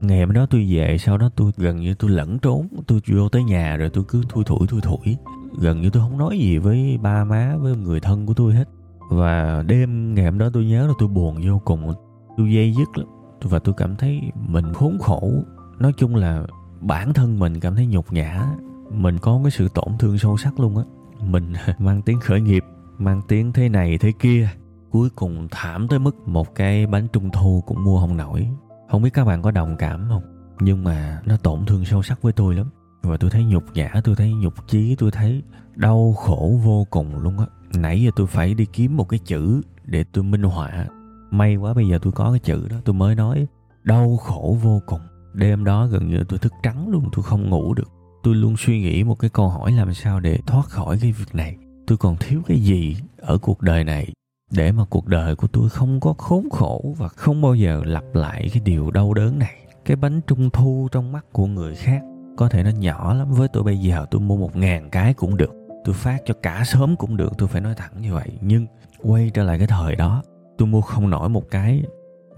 Ngày 0.00 0.20
hôm 0.20 0.32
đó 0.32 0.46
tôi 0.50 0.66
về, 0.70 0.98
sau 0.98 1.18
đó 1.18 1.30
tôi 1.36 1.52
gần 1.56 1.76
như 1.76 1.94
tôi 1.94 2.10
lẫn 2.10 2.38
trốn. 2.38 2.68
Tôi 2.86 3.00
vô 3.08 3.28
tới 3.28 3.44
nhà 3.44 3.76
rồi 3.76 3.90
tôi 3.90 4.04
cứ 4.08 4.22
thui 4.28 4.44
thủi 4.44 4.66
thui 4.66 4.80
thủi. 4.80 5.16
Gần 5.60 5.80
như 5.80 5.90
tôi 5.90 6.02
không 6.02 6.18
nói 6.18 6.38
gì 6.38 6.58
với 6.58 6.98
ba 7.02 7.24
má, 7.24 7.56
với 7.60 7.76
người 7.76 8.00
thân 8.00 8.26
của 8.26 8.34
tôi 8.34 8.54
hết. 8.54 8.68
Và 9.10 9.62
đêm 9.66 10.14
ngày 10.14 10.24
hôm 10.24 10.38
đó 10.38 10.50
tôi 10.52 10.64
nhớ 10.64 10.86
là 10.86 10.92
tôi 10.98 11.08
buồn 11.08 11.40
vô 11.46 11.62
cùng. 11.64 11.94
Tôi 12.36 12.52
dây 12.52 12.74
dứt 12.78 12.98
lắm. 12.98 13.06
Và 13.42 13.58
tôi 13.58 13.74
cảm 13.78 13.96
thấy 13.96 14.20
mình 14.48 14.72
khốn 14.72 14.98
khổ 14.98 15.32
nói 15.78 15.92
chung 15.96 16.16
là 16.16 16.46
bản 16.80 17.12
thân 17.12 17.38
mình 17.38 17.60
cảm 17.60 17.76
thấy 17.76 17.86
nhục 17.86 18.12
nhã. 18.12 18.46
Mình 18.90 19.18
có 19.18 19.40
cái 19.42 19.50
sự 19.50 19.68
tổn 19.74 19.98
thương 19.98 20.18
sâu 20.18 20.36
sắc 20.36 20.60
luôn 20.60 20.76
á. 20.76 20.84
Mình 21.20 21.52
mang 21.78 22.02
tiếng 22.02 22.20
khởi 22.20 22.40
nghiệp, 22.40 22.64
mang 22.98 23.22
tiếng 23.28 23.52
thế 23.52 23.68
này 23.68 23.98
thế 23.98 24.12
kia. 24.18 24.48
Cuối 24.90 25.08
cùng 25.16 25.48
thảm 25.50 25.88
tới 25.88 25.98
mức 25.98 26.28
một 26.28 26.54
cái 26.54 26.86
bánh 26.86 27.08
trung 27.12 27.30
thu 27.32 27.62
cũng 27.66 27.84
mua 27.84 28.00
không 28.00 28.16
nổi. 28.16 28.48
Không 28.90 29.02
biết 29.02 29.10
các 29.14 29.24
bạn 29.24 29.42
có 29.42 29.50
đồng 29.50 29.76
cảm 29.76 30.06
không? 30.08 30.22
Nhưng 30.60 30.84
mà 30.84 31.22
nó 31.24 31.36
tổn 31.36 31.66
thương 31.66 31.84
sâu 31.84 32.02
sắc 32.02 32.22
với 32.22 32.32
tôi 32.32 32.54
lắm. 32.54 32.66
Và 33.02 33.16
tôi 33.16 33.30
thấy 33.30 33.44
nhục 33.44 33.64
nhã, 33.74 33.92
tôi 34.04 34.16
thấy 34.16 34.32
nhục 34.32 34.54
chí, 34.68 34.96
tôi 34.98 35.10
thấy 35.10 35.42
đau 35.74 36.14
khổ 36.18 36.60
vô 36.64 36.86
cùng 36.90 37.18
luôn 37.22 37.38
á. 37.38 37.46
Nãy 37.74 38.02
giờ 38.02 38.10
tôi 38.16 38.26
phải 38.26 38.54
đi 38.54 38.66
kiếm 38.66 38.96
một 38.96 39.08
cái 39.08 39.18
chữ 39.18 39.62
để 39.84 40.04
tôi 40.12 40.24
minh 40.24 40.42
họa. 40.42 40.86
May 41.30 41.56
quá 41.56 41.74
bây 41.74 41.88
giờ 41.88 41.98
tôi 42.02 42.12
có 42.12 42.30
cái 42.30 42.38
chữ 42.38 42.68
đó, 42.68 42.76
tôi 42.84 42.94
mới 42.94 43.14
nói, 43.14 43.46
đau 43.84 44.16
khổ 44.16 44.58
vô 44.62 44.82
cùng 44.86 45.00
đêm 45.38 45.64
đó 45.64 45.86
gần 45.86 46.08
như 46.08 46.24
tôi 46.28 46.38
thức 46.38 46.52
trắng 46.62 46.88
luôn, 46.88 47.08
tôi 47.12 47.22
không 47.22 47.50
ngủ 47.50 47.74
được. 47.74 47.88
Tôi 48.22 48.34
luôn 48.34 48.56
suy 48.58 48.80
nghĩ 48.80 49.04
một 49.04 49.18
cái 49.18 49.30
câu 49.30 49.48
hỏi 49.48 49.72
làm 49.72 49.94
sao 49.94 50.20
để 50.20 50.38
thoát 50.46 50.66
khỏi 50.66 50.98
cái 51.00 51.12
việc 51.12 51.34
này. 51.34 51.56
Tôi 51.86 51.98
còn 51.98 52.16
thiếu 52.16 52.42
cái 52.46 52.60
gì 52.60 52.96
ở 53.16 53.38
cuộc 53.38 53.62
đời 53.62 53.84
này 53.84 54.12
để 54.50 54.72
mà 54.72 54.84
cuộc 54.90 55.06
đời 55.06 55.36
của 55.36 55.46
tôi 55.46 55.68
không 55.68 56.00
có 56.00 56.12
khốn 56.12 56.50
khổ 56.50 56.94
và 56.98 57.08
không 57.08 57.42
bao 57.42 57.54
giờ 57.54 57.82
lặp 57.84 58.04
lại 58.14 58.50
cái 58.52 58.62
điều 58.64 58.90
đau 58.90 59.14
đớn 59.14 59.38
này? 59.38 59.54
Cái 59.84 59.96
bánh 59.96 60.20
trung 60.26 60.50
thu 60.50 60.88
trong 60.92 61.12
mắt 61.12 61.24
của 61.32 61.46
người 61.46 61.74
khác, 61.74 62.02
có 62.36 62.48
thể 62.48 62.62
nó 62.62 62.70
nhỏ 62.70 63.14
lắm. 63.14 63.32
Với 63.32 63.48
tôi 63.48 63.62
bây 63.62 63.78
giờ 63.78 64.06
tôi 64.10 64.20
mua 64.20 64.36
một 64.36 64.56
ngàn 64.56 64.90
cái 64.90 65.14
cũng 65.14 65.36
được. 65.36 65.54
Tôi 65.84 65.94
phát 65.94 66.18
cho 66.26 66.34
cả 66.42 66.62
sớm 66.66 66.96
cũng 66.96 67.16
được, 67.16 67.32
tôi 67.38 67.48
phải 67.48 67.60
nói 67.60 67.74
thẳng 67.76 67.92
như 68.00 68.14
vậy. 68.14 68.28
Nhưng 68.40 68.66
quay 69.02 69.30
trở 69.34 69.42
lại 69.42 69.58
cái 69.58 69.66
thời 69.66 69.96
đó, 69.96 70.22
tôi 70.58 70.68
mua 70.68 70.80
không 70.80 71.10
nổi 71.10 71.28
một 71.28 71.50
cái 71.50 71.82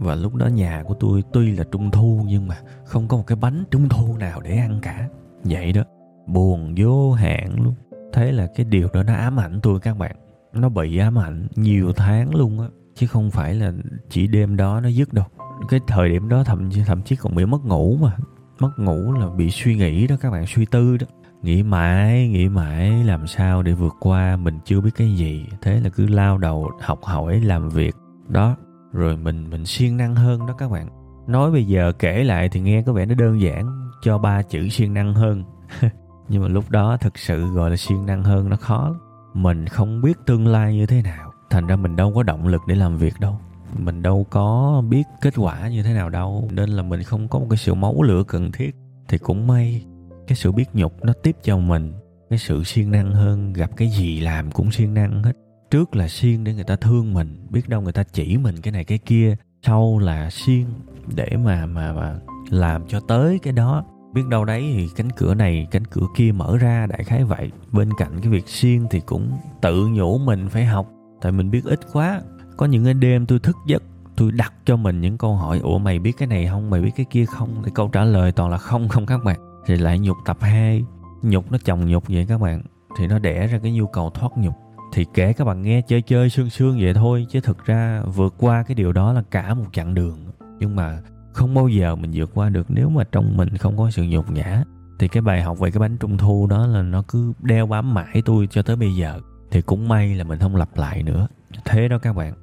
và 0.00 0.14
lúc 0.14 0.34
đó 0.34 0.46
nhà 0.46 0.82
của 0.86 0.94
tôi 0.94 1.22
tuy 1.32 1.56
là 1.56 1.64
trung 1.72 1.90
thu 1.90 2.24
nhưng 2.26 2.48
mà 2.48 2.56
không 2.84 3.08
có 3.08 3.16
một 3.16 3.26
cái 3.26 3.36
bánh 3.36 3.64
trung 3.70 3.88
thu 3.88 4.16
nào 4.16 4.40
để 4.40 4.56
ăn 4.56 4.78
cả. 4.82 5.08
Vậy 5.44 5.72
đó, 5.72 5.82
buồn 6.26 6.74
vô 6.76 7.12
hạn 7.12 7.64
luôn. 7.64 7.74
Thế 8.12 8.32
là 8.32 8.46
cái 8.56 8.66
điều 8.70 8.88
đó 8.92 9.02
nó 9.02 9.14
ám 9.14 9.40
ảnh 9.40 9.60
tôi 9.62 9.80
các 9.80 9.98
bạn. 9.98 10.16
Nó 10.52 10.68
bị 10.68 10.98
ám 10.98 11.18
ảnh 11.18 11.46
nhiều 11.56 11.92
tháng 11.92 12.34
luôn 12.34 12.60
á, 12.60 12.66
chứ 12.94 13.06
không 13.06 13.30
phải 13.30 13.54
là 13.54 13.72
chỉ 14.10 14.26
đêm 14.26 14.56
đó 14.56 14.80
nó 14.80 14.88
dứt 14.88 15.12
đâu. 15.12 15.24
Cái 15.68 15.80
thời 15.86 16.08
điểm 16.08 16.28
đó 16.28 16.44
thậm 16.44 16.70
chí 16.70 16.82
thậm 16.86 17.02
chí 17.02 17.16
còn 17.16 17.34
bị 17.34 17.46
mất 17.46 17.64
ngủ 17.64 17.98
mà. 18.02 18.16
Mất 18.58 18.70
ngủ 18.78 19.12
là 19.12 19.26
bị 19.36 19.50
suy 19.50 19.76
nghĩ 19.76 20.06
đó 20.06 20.16
các 20.20 20.30
bạn, 20.30 20.46
suy 20.46 20.66
tư 20.66 20.96
đó. 20.96 21.06
Nghĩ 21.42 21.62
mãi 21.62 22.28
nghĩ 22.28 22.48
mãi 22.48 23.04
làm 23.04 23.26
sao 23.26 23.62
để 23.62 23.72
vượt 23.72 23.94
qua, 24.00 24.36
mình 24.36 24.58
chưa 24.64 24.80
biết 24.80 24.90
cái 24.96 25.16
gì. 25.16 25.46
Thế 25.62 25.80
là 25.80 25.88
cứ 25.88 26.06
lao 26.06 26.38
đầu 26.38 26.70
học 26.80 26.98
hỏi, 27.02 27.40
làm 27.40 27.68
việc. 27.68 27.94
Đó 28.28 28.56
rồi 28.92 29.16
mình 29.16 29.50
mình 29.50 29.66
siêng 29.66 29.96
năng 29.96 30.14
hơn 30.14 30.46
đó 30.46 30.54
các 30.58 30.70
bạn. 30.70 30.88
Nói 31.26 31.50
bây 31.50 31.64
giờ 31.64 31.92
kể 31.98 32.24
lại 32.24 32.48
thì 32.48 32.60
nghe 32.60 32.82
có 32.82 32.92
vẻ 32.92 33.06
nó 33.06 33.14
đơn 33.14 33.40
giản, 33.40 33.90
cho 34.02 34.18
ba 34.18 34.42
chữ 34.42 34.68
siêng 34.68 34.94
năng 34.94 35.14
hơn. 35.14 35.44
Nhưng 36.28 36.42
mà 36.42 36.48
lúc 36.48 36.70
đó 36.70 36.96
thực 37.00 37.18
sự 37.18 37.46
gọi 37.46 37.70
là 37.70 37.76
siêng 37.76 38.06
năng 38.06 38.22
hơn 38.22 38.48
nó 38.48 38.56
khó 38.56 38.88
lắm. 38.88 39.00
Mình 39.34 39.66
không 39.66 40.02
biết 40.02 40.18
tương 40.26 40.46
lai 40.46 40.74
như 40.74 40.86
thế 40.86 41.02
nào. 41.02 41.32
Thành 41.50 41.66
ra 41.66 41.76
mình 41.76 41.96
đâu 41.96 42.12
có 42.14 42.22
động 42.22 42.48
lực 42.48 42.60
để 42.66 42.74
làm 42.74 42.96
việc 42.96 43.20
đâu. 43.20 43.38
Mình 43.78 44.02
đâu 44.02 44.26
có 44.30 44.82
biết 44.88 45.02
kết 45.20 45.34
quả 45.36 45.68
như 45.68 45.82
thế 45.82 45.94
nào 45.94 46.10
đâu. 46.10 46.48
Nên 46.52 46.68
là 46.68 46.82
mình 46.82 47.02
không 47.02 47.28
có 47.28 47.38
một 47.38 47.46
cái 47.50 47.56
sự 47.56 47.74
máu 47.74 48.02
lửa 48.02 48.22
cần 48.28 48.52
thiết. 48.52 48.76
Thì 49.08 49.18
cũng 49.18 49.46
may, 49.46 49.86
cái 50.26 50.36
sự 50.36 50.52
biết 50.52 50.68
nhục 50.72 51.04
nó 51.04 51.12
tiếp 51.22 51.36
cho 51.42 51.58
mình. 51.58 51.92
Cái 52.30 52.38
sự 52.38 52.64
siêng 52.64 52.90
năng 52.90 53.12
hơn, 53.12 53.52
gặp 53.52 53.70
cái 53.76 53.88
gì 53.88 54.20
làm 54.20 54.50
cũng 54.50 54.70
siêng 54.70 54.94
năng 54.94 55.22
hết 55.22 55.32
trước 55.70 55.96
là 55.96 56.08
siêng 56.08 56.44
để 56.44 56.54
người 56.54 56.64
ta 56.64 56.76
thương 56.76 57.14
mình, 57.14 57.46
biết 57.50 57.68
đâu 57.68 57.80
người 57.80 57.92
ta 57.92 58.02
chỉ 58.02 58.36
mình 58.36 58.60
cái 58.60 58.72
này 58.72 58.84
cái 58.84 58.98
kia, 58.98 59.36
sau 59.62 59.98
là 59.98 60.30
siêng 60.30 60.66
để 61.14 61.36
mà 61.44 61.66
mà 61.66 61.92
mà 61.92 62.18
làm 62.50 62.86
cho 62.88 63.00
tới 63.00 63.38
cái 63.42 63.52
đó. 63.52 63.84
Biết 64.14 64.22
đâu 64.28 64.44
đấy 64.44 64.72
thì 64.76 64.88
cánh 64.96 65.10
cửa 65.10 65.34
này, 65.34 65.66
cánh 65.70 65.84
cửa 65.84 66.06
kia 66.16 66.32
mở 66.32 66.58
ra, 66.58 66.86
đại 66.86 67.04
khái 67.04 67.24
vậy. 67.24 67.50
Bên 67.72 67.90
cạnh 67.98 68.20
cái 68.22 68.32
việc 68.32 68.48
siêng 68.48 68.86
thì 68.90 69.00
cũng 69.00 69.30
tự 69.60 69.86
nhủ 69.86 70.18
mình 70.18 70.48
phải 70.48 70.64
học, 70.64 70.86
tại 71.20 71.32
mình 71.32 71.50
biết 71.50 71.64
ít 71.64 71.80
quá. 71.92 72.22
Có 72.56 72.66
những 72.66 72.84
cái 72.84 72.94
đêm 72.94 73.26
tôi 73.26 73.38
thức 73.38 73.56
giấc, 73.66 73.82
tôi 74.16 74.32
đặt 74.32 74.52
cho 74.64 74.76
mình 74.76 75.00
những 75.00 75.18
câu 75.18 75.34
hỏi, 75.34 75.58
ủa, 75.58 75.78
mày 75.78 75.98
biết 75.98 76.12
cái 76.18 76.28
này 76.28 76.46
không? 76.46 76.70
Mày 76.70 76.82
biết 76.82 76.90
cái 76.96 77.06
kia 77.10 77.24
không? 77.24 77.62
Thì 77.64 77.70
câu 77.74 77.88
trả 77.88 78.04
lời 78.04 78.32
toàn 78.32 78.50
là 78.50 78.58
không 78.58 78.88
không 78.88 79.06
các 79.06 79.24
bạn. 79.24 79.40
Thì 79.66 79.76
lại 79.76 79.98
nhục 79.98 80.16
tập 80.26 80.36
2 80.40 80.84
nhục 81.22 81.52
nó 81.52 81.58
chồng 81.64 81.86
nhục 81.86 82.04
vậy 82.08 82.26
các 82.28 82.40
bạn. 82.40 82.62
Thì 82.98 83.06
nó 83.06 83.18
đẻ 83.18 83.46
ra 83.46 83.58
cái 83.62 83.72
nhu 83.72 83.86
cầu 83.86 84.10
thoát 84.10 84.32
nhục 84.36 84.54
thì 84.92 85.06
kể 85.14 85.32
các 85.32 85.44
bạn 85.44 85.62
nghe 85.62 85.82
chơi 85.82 86.02
chơi 86.02 86.30
sương 86.30 86.50
sương 86.50 86.78
vậy 86.80 86.94
thôi, 86.94 87.26
chứ 87.30 87.40
thực 87.40 87.64
ra 87.64 88.02
vượt 88.02 88.34
qua 88.38 88.62
cái 88.62 88.74
điều 88.74 88.92
đó 88.92 89.12
là 89.12 89.22
cả 89.30 89.54
một 89.54 89.64
chặng 89.72 89.94
đường. 89.94 90.18
Nhưng 90.58 90.76
mà 90.76 91.00
không 91.32 91.54
bao 91.54 91.68
giờ 91.68 91.96
mình 91.96 92.10
vượt 92.14 92.30
qua 92.34 92.48
được 92.48 92.66
nếu 92.68 92.88
mà 92.88 93.04
trong 93.12 93.36
mình 93.36 93.56
không 93.56 93.78
có 93.78 93.90
sự 93.90 94.04
nhục 94.04 94.30
nhã. 94.30 94.62
Thì 94.98 95.08
cái 95.08 95.20
bài 95.20 95.42
học 95.42 95.58
về 95.58 95.70
cái 95.70 95.80
bánh 95.80 95.98
trung 95.98 96.18
thu 96.18 96.46
đó 96.46 96.66
là 96.66 96.82
nó 96.82 97.02
cứ 97.08 97.32
đeo 97.42 97.66
bám 97.66 97.94
mãi 97.94 98.22
tôi 98.24 98.48
cho 98.50 98.62
tới 98.62 98.76
bây 98.76 98.94
giờ. 98.94 99.20
Thì 99.50 99.62
cũng 99.62 99.88
may 99.88 100.14
là 100.14 100.24
mình 100.24 100.38
không 100.38 100.56
lặp 100.56 100.76
lại 100.76 101.02
nữa. 101.02 101.28
Thế 101.64 101.88
đó 101.88 101.98
các 101.98 102.16
bạn. 102.16 102.34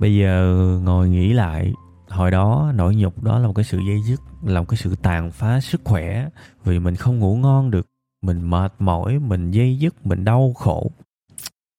Bây 0.00 0.16
giờ 0.16 0.56
ngồi 0.84 1.08
nghĩ 1.08 1.32
lại, 1.32 1.72
hồi 2.08 2.30
đó 2.30 2.72
nỗi 2.74 2.94
nhục 2.94 3.22
đó 3.22 3.38
là 3.38 3.46
một 3.46 3.52
cái 3.52 3.64
sự 3.64 3.78
dây 3.78 4.02
dứt, 4.06 4.20
là 4.44 4.60
một 4.60 4.66
cái 4.68 4.76
sự 4.76 4.94
tàn 5.02 5.30
phá 5.30 5.60
sức 5.60 5.80
khỏe. 5.84 6.28
Vì 6.64 6.78
mình 6.78 6.96
không 6.96 7.18
ngủ 7.18 7.36
ngon 7.36 7.70
được, 7.70 7.86
mình 8.22 8.50
mệt 8.50 8.72
mỏi, 8.78 9.18
mình 9.18 9.50
dây 9.50 9.78
dứt, 9.78 10.06
mình 10.06 10.24
đau 10.24 10.52
khổ. 10.56 10.90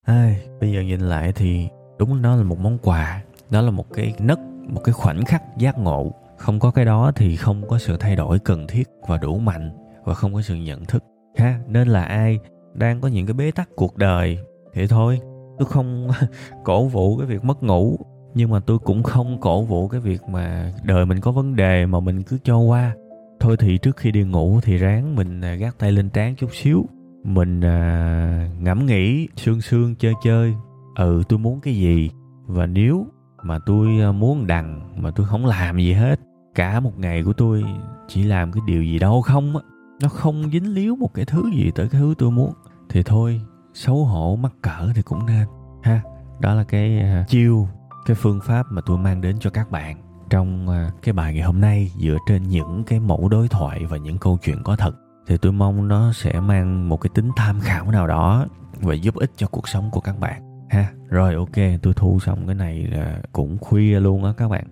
Ai, 0.03 0.41
bây 0.59 0.71
giờ 0.71 0.81
nhìn 0.81 0.99
lại 0.99 1.31
thì 1.35 1.67
đúng 1.99 2.21
nó 2.21 2.35
là 2.35 2.43
một 2.43 2.59
món 2.59 2.77
quà. 2.77 3.23
Đó 3.49 3.61
là 3.61 3.71
một 3.71 3.93
cái 3.93 4.13
nấc 4.19 4.39
một 4.67 4.81
cái 4.83 4.93
khoảnh 4.93 5.25
khắc 5.25 5.43
giác 5.57 5.77
ngộ. 5.77 6.11
Không 6.37 6.59
có 6.59 6.71
cái 6.71 6.85
đó 6.85 7.11
thì 7.15 7.35
không 7.35 7.67
có 7.67 7.79
sự 7.79 7.97
thay 7.97 8.15
đổi 8.15 8.39
cần 8.39 8.67
thiết 8.67 8.83
và 9.07 9.17
đủ 9.17 9.37
mạnh 9.37 9.71
và 10.03 10.13
không 10.13 10.33
có 10.33 10.41
sự 10.41 10.55
nhận 10.55 10.85
thức 10.85 11.03
ha. 11.37 11.59
Nên 11.67 11.87
là 11.87 12.03
ai 12.03 12.39
đang 12.73 13.01
có 13.01 13.07
những 13.07 13.25
cái 13.25 13.33
bế 13.33 13.51
tắc 13.51 13.69
cuộc 13.75 13.97
đời 13.97 14.39
thì 14.73 14.87
thôi. 14.87 15.19
Tôi 15.59 15.67
không 15.67 16.07
cổ 16.63 16.85
vũ 16.85 17.17
cái 17.17 17.27
việc 17.27 17.43
mất 17.43 17.63
ngủ 17.63 17.97
nhưng 18.33 18.49
mà 18.49 18.59
tôi 18.59 18.79
cũng 18.79 19.03
không 19.03 19.39
cổ 19.39 19.61
vũ 19.61 19.87
cái 19.87 20.01
việc 20.01 20.21
mà 20.29 20.73
đời 20.83 21.05
mình 21.05 21.19
có 21.19 21.31
vấn 21.31 21.55
đề 21.55 21.85
mà 21.85 21.99
mình 21.99 22.23
cứ 22.23 22.37
cho 22.43 22.57
qua. 22.57 22.95
Thôi 23.39 23.55
thì 23.59 23.77
trước 23.77 23.97
khi 23.97 24.11
đi 24.11 24.23
ngủ 24.23 24.59
thì 24.63 24.77
ráng 24.77 25.15
mình 25.15 25.41
à, 25.41 25.55
gác 25.55 25.77
tay 25.79 25.91
lên 25.91 26.09
trán 26.09 26.35
chút 26.35 26.49
xíu 26.53 26.85
mình 27.23 27.61
à, 27.61 28.49
ngẫm 28.59 28.85
nghĩ 28.85 29.27
sương 29.37 29.61
sương 29.61 29.95
chơi 29.95 30.13
chơi. 30.23 30.55
Ừ 30.95 31.23
tôi 31.29 31.39
muốn 31.39 31.61
cái 31.61 31.75
gì? 31.75 32.09
Và 32.45 32.65
nếu 32.65 33.07
mà 33.43 33.59
tôi 33.65 33.99
à, 34.01 34.11
muốn 34.11 34.47
đằng 34.47 34.93
mà 35.01 35.11
tôi 35.11 35.25
không 35.27 35.45
làm 35.45 35.77
gì 35.77 35.93
hết 35.93 36.19
cả 36.55 36.79
một 36.79 36.99
ngày 36.99 37.23
của 37.23 37.33
tôi 37.33 37.63
chỉ 38.07 38.23
làm 38.23 38.51
cái 38.51 38.61
điều 38.67 38.83
gì 38.83 38.99
đâu 38.99 39.21
không 39.21 39.57
á. 39.57 39.63
Nó 40.01 40.09
không 40.09 40.49
dính 40.51 40.73
líu 40.73 40.95
một 40.95 41.13
cái 41.13 41.25
thứ 41.25 41.51
gì 41.53 41.71
tới 41.75 41.87
cái 41.87 42.01
thứ 42.01 42.13
tôi 42.17 42.31
muốn. 42.31 42.53
Thì 42.89 43.03
thôi 43.03 43.41
xấu 43.73 44.05
hổ 44.05 44.35
mắc 44.35 44.53
cỡ 44.61 44.91
thì 44.95 45.01
cũng 45.01 45.25
nên. 45.25 45.47
Ha 45.83 46.01
đó 46.39 46.53
là 46.53 46.63
cái 46.63 47.01
uh, 47.21 47.27
chiêu 47.27 47.67
cái 48.05 48.15
phương 48.15 48.39
pháp 48.43 48.65
mà 48.69 48.81
tôi 48.85 48.97
mang 48.97 49.21
đến 49.21 49.37
cho 49.39 49.49
các 49.49 49.71
bạn 49.71 49.97
trong 50.29 50.67
uh, 50.67 51.01
cái 51.01 51.13
bài 51.13 51.33
ngày 51.33 51.43
hôm 51.43 51.61
nay 51.61 51.91
dựa 51.97 52.17
trên 52.27 52.43
những 52.43 52.83
cái 52.83 52.99
mẫu 52.99 53.29
đối 53.29 53.47
thoại 53.47 53.85
và 53.85 53.97
những 53.97 54.17
câu 54.17 54.37
chuyện 54.43 54.57
có 54.63 54.75
thật 54.75 54.95
thì 55.27 55.37
tôi 55.37 55.51
mong 55.51 55.87
nó 55.87 56.13
sẽ 56.13 56.39
mang 56.39 56.89
một 56.89 56.97
cái 56.97 57.09
tính 57.13 57.31
tham 57.35 57.59
khảo 57.59 57.91
nào 57.91 58.07
đó 58.07 58.45
và 58.81 58.93
giúp 58.93 59.15
ích 59.15 59.31
cho 59.37 59.47
cuộc 59.47 59.67
sống 59.67 59.89
của 59.91 59.99
các 59.99 60.19
bạn. 60.19 60.67
Ha 60.69 60.91
rồi 61.09 61.35
ok 61.35 61.79
tôi 61.81 61.93
thu 61.93 62.19
xong 62.19 62.45
cái 62.45 62.55
này 62.55 62.87
là 62.91 63.21
cũng 63.31 63.57
khuya 63.57 63.99
luôn 63.99 64.25
á 64.25 64.33
các 64.37 64.47
bạn. 64.47 64.65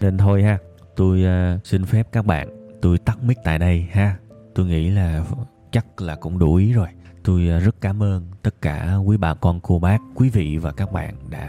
Nên 0.00 0.18
thôi 0.18 0.42
ha 0.42 0.58
tôi 0.96 1.24
uh, 1.24 1.66
xin 1.66 1.84
phép 1.84 2.08
các 2.12 2.26
bạn 2.26 2.48
tôi 2.82 2.98
tắt 2.98 3.22
mic 3.22 3.38
tại 3.44 3.58
đây 3.58 3.86
ha. 3.92 4.16
Tôi 4.54 4.66
nghĩ 4.66 4.90
là 4.90 5.24
chắc 5.70 6.00
là 6.00 6.14
cũng 6.14 6.38
đủ 6.38 6.54
ý 6.54 6.72
rồi. 6.72 6.88
Tôi 7.24 7.48
uh, 7.56 7.62
rất 7.64 7.74
cảm 7.80 8.02
ơn 8.02 8.26
tất 8.42 8.62
cả 8.62 8.96
quý 9.04 9.16
bà 9.16 9.34
con 9.34 9.60
cô 9.60 9.78
bác 9.78 9.98
quý 10.14 10.30
vị 10.30 10.58
và 10.58 10.72
các 10.72 10.92
bạn 10.92 11.14
đã 11.30 11.46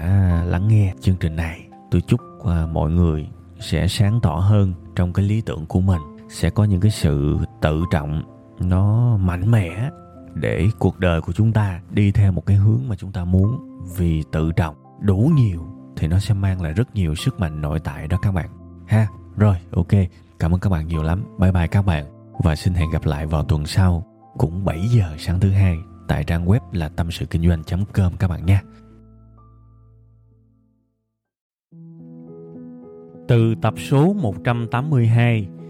lắng 0.47 0.67
nghe 0.67 0.93
chương 1.01 1.15
trình 1.19 1.35
này. 1.35 1.67
Tôi 1.91 2.01
chúc 2.01 2.21
uh, 2.39 2.69
mọi 2.71 2.91
người 2.91 3.27
sẽ 3.59 3.87
sáng 3.87 4.19
tỏ 4.21 4.35
hơn 4.35 4.73
trong 4.95 5.13
cái 5.13 5.25
lý 5.25 5.41
tưởng 5.41 5.65
của 5.65 5.81
mình 5.81 6.01
sẽ 6.29 6.49
có 6.49 6.63
những 6.63 6.81
cái 6.81 6.91
sự 6.91 7.37
tự 7.61 7.83
trọng 7.91 8.23
nó 8.63 9.17
mạnh 9.17 9.51
mẽ 9.51 9.89
để 10.33 10.67
cuộc 10.79 10.99
đời 10.99 11.21
của 11.21 11.31
chúng 11.31 11.51
ta 11.51 11.81
đi 11.91 12.11
theo 12.11 12.31
một 12.31 12.45
cái 12.45 12.57
hướng 12.57 12.79
mà 12.87 12.95
chúng 12.95 13.11
ta 13.11 13.25
muốn. 13.25 13.79
Vì 13.97 14.23
tự 14.31 14.51
trọng 14.51 14.75
đủ 15.01 15.31
nhiều 15.35 15.61
thì 15.95 16.07
nó 16.07 16.19
sẽ 16.19 16.33
mang 16.33 16.61
lại 16.61 16.73
rất 16.73 16.95
nhiều 16.95 17.15
sức 17.15 17.39
mạnh 17.39 17.61
nội 17.61 17.79
tại 17.79 18.07
đó 18.07 18.17
các 18.21 18.31
bạn. 18.31 18.49
Ha 18.87 19.07
rồi 19.37 19.55
ok 19.71 19.91
cảm 20.39 20.53
ơn 20.53 20.59
các 20.59 20.69
bạn 20.69 20.87
nhiều 20.87 21.03
lắm. 21.03 21.23
Bye 21.39 21.51
bye 21.51 21.67
các 21.67 21.85
bạn 21.85 22.05
và 22.43 22.55
xin 22.55 22.73
hẹn 22.73 22.91
gặp 22.91 23.05
lại 23.05 23.25
vào 23.25 23.43
tuần 23.43 23.65
sau 23.65 24.05
cũng 24.37 24.65
7 24.65 24.87
giờ 24.87 25.15
sáng 25.17 25.39
thứ 25.39 25.49
hai 25.49 25.77
tại 26.07 26.23
trang 26.23 26.45
web 26.45 26.59
là 26.71 26.89
tâm 26.89 27.11
sự 27.11 27.25
kinh 27.25 27.49
doanh.com 27.49 28.17
các 28.19 28.27
bạn 28.27 28.45
nhé. 28.45 28.59
Từ 33.27 33.55
tập 33.61 33.73
số 33.77 34.13
182, 34.13 35.47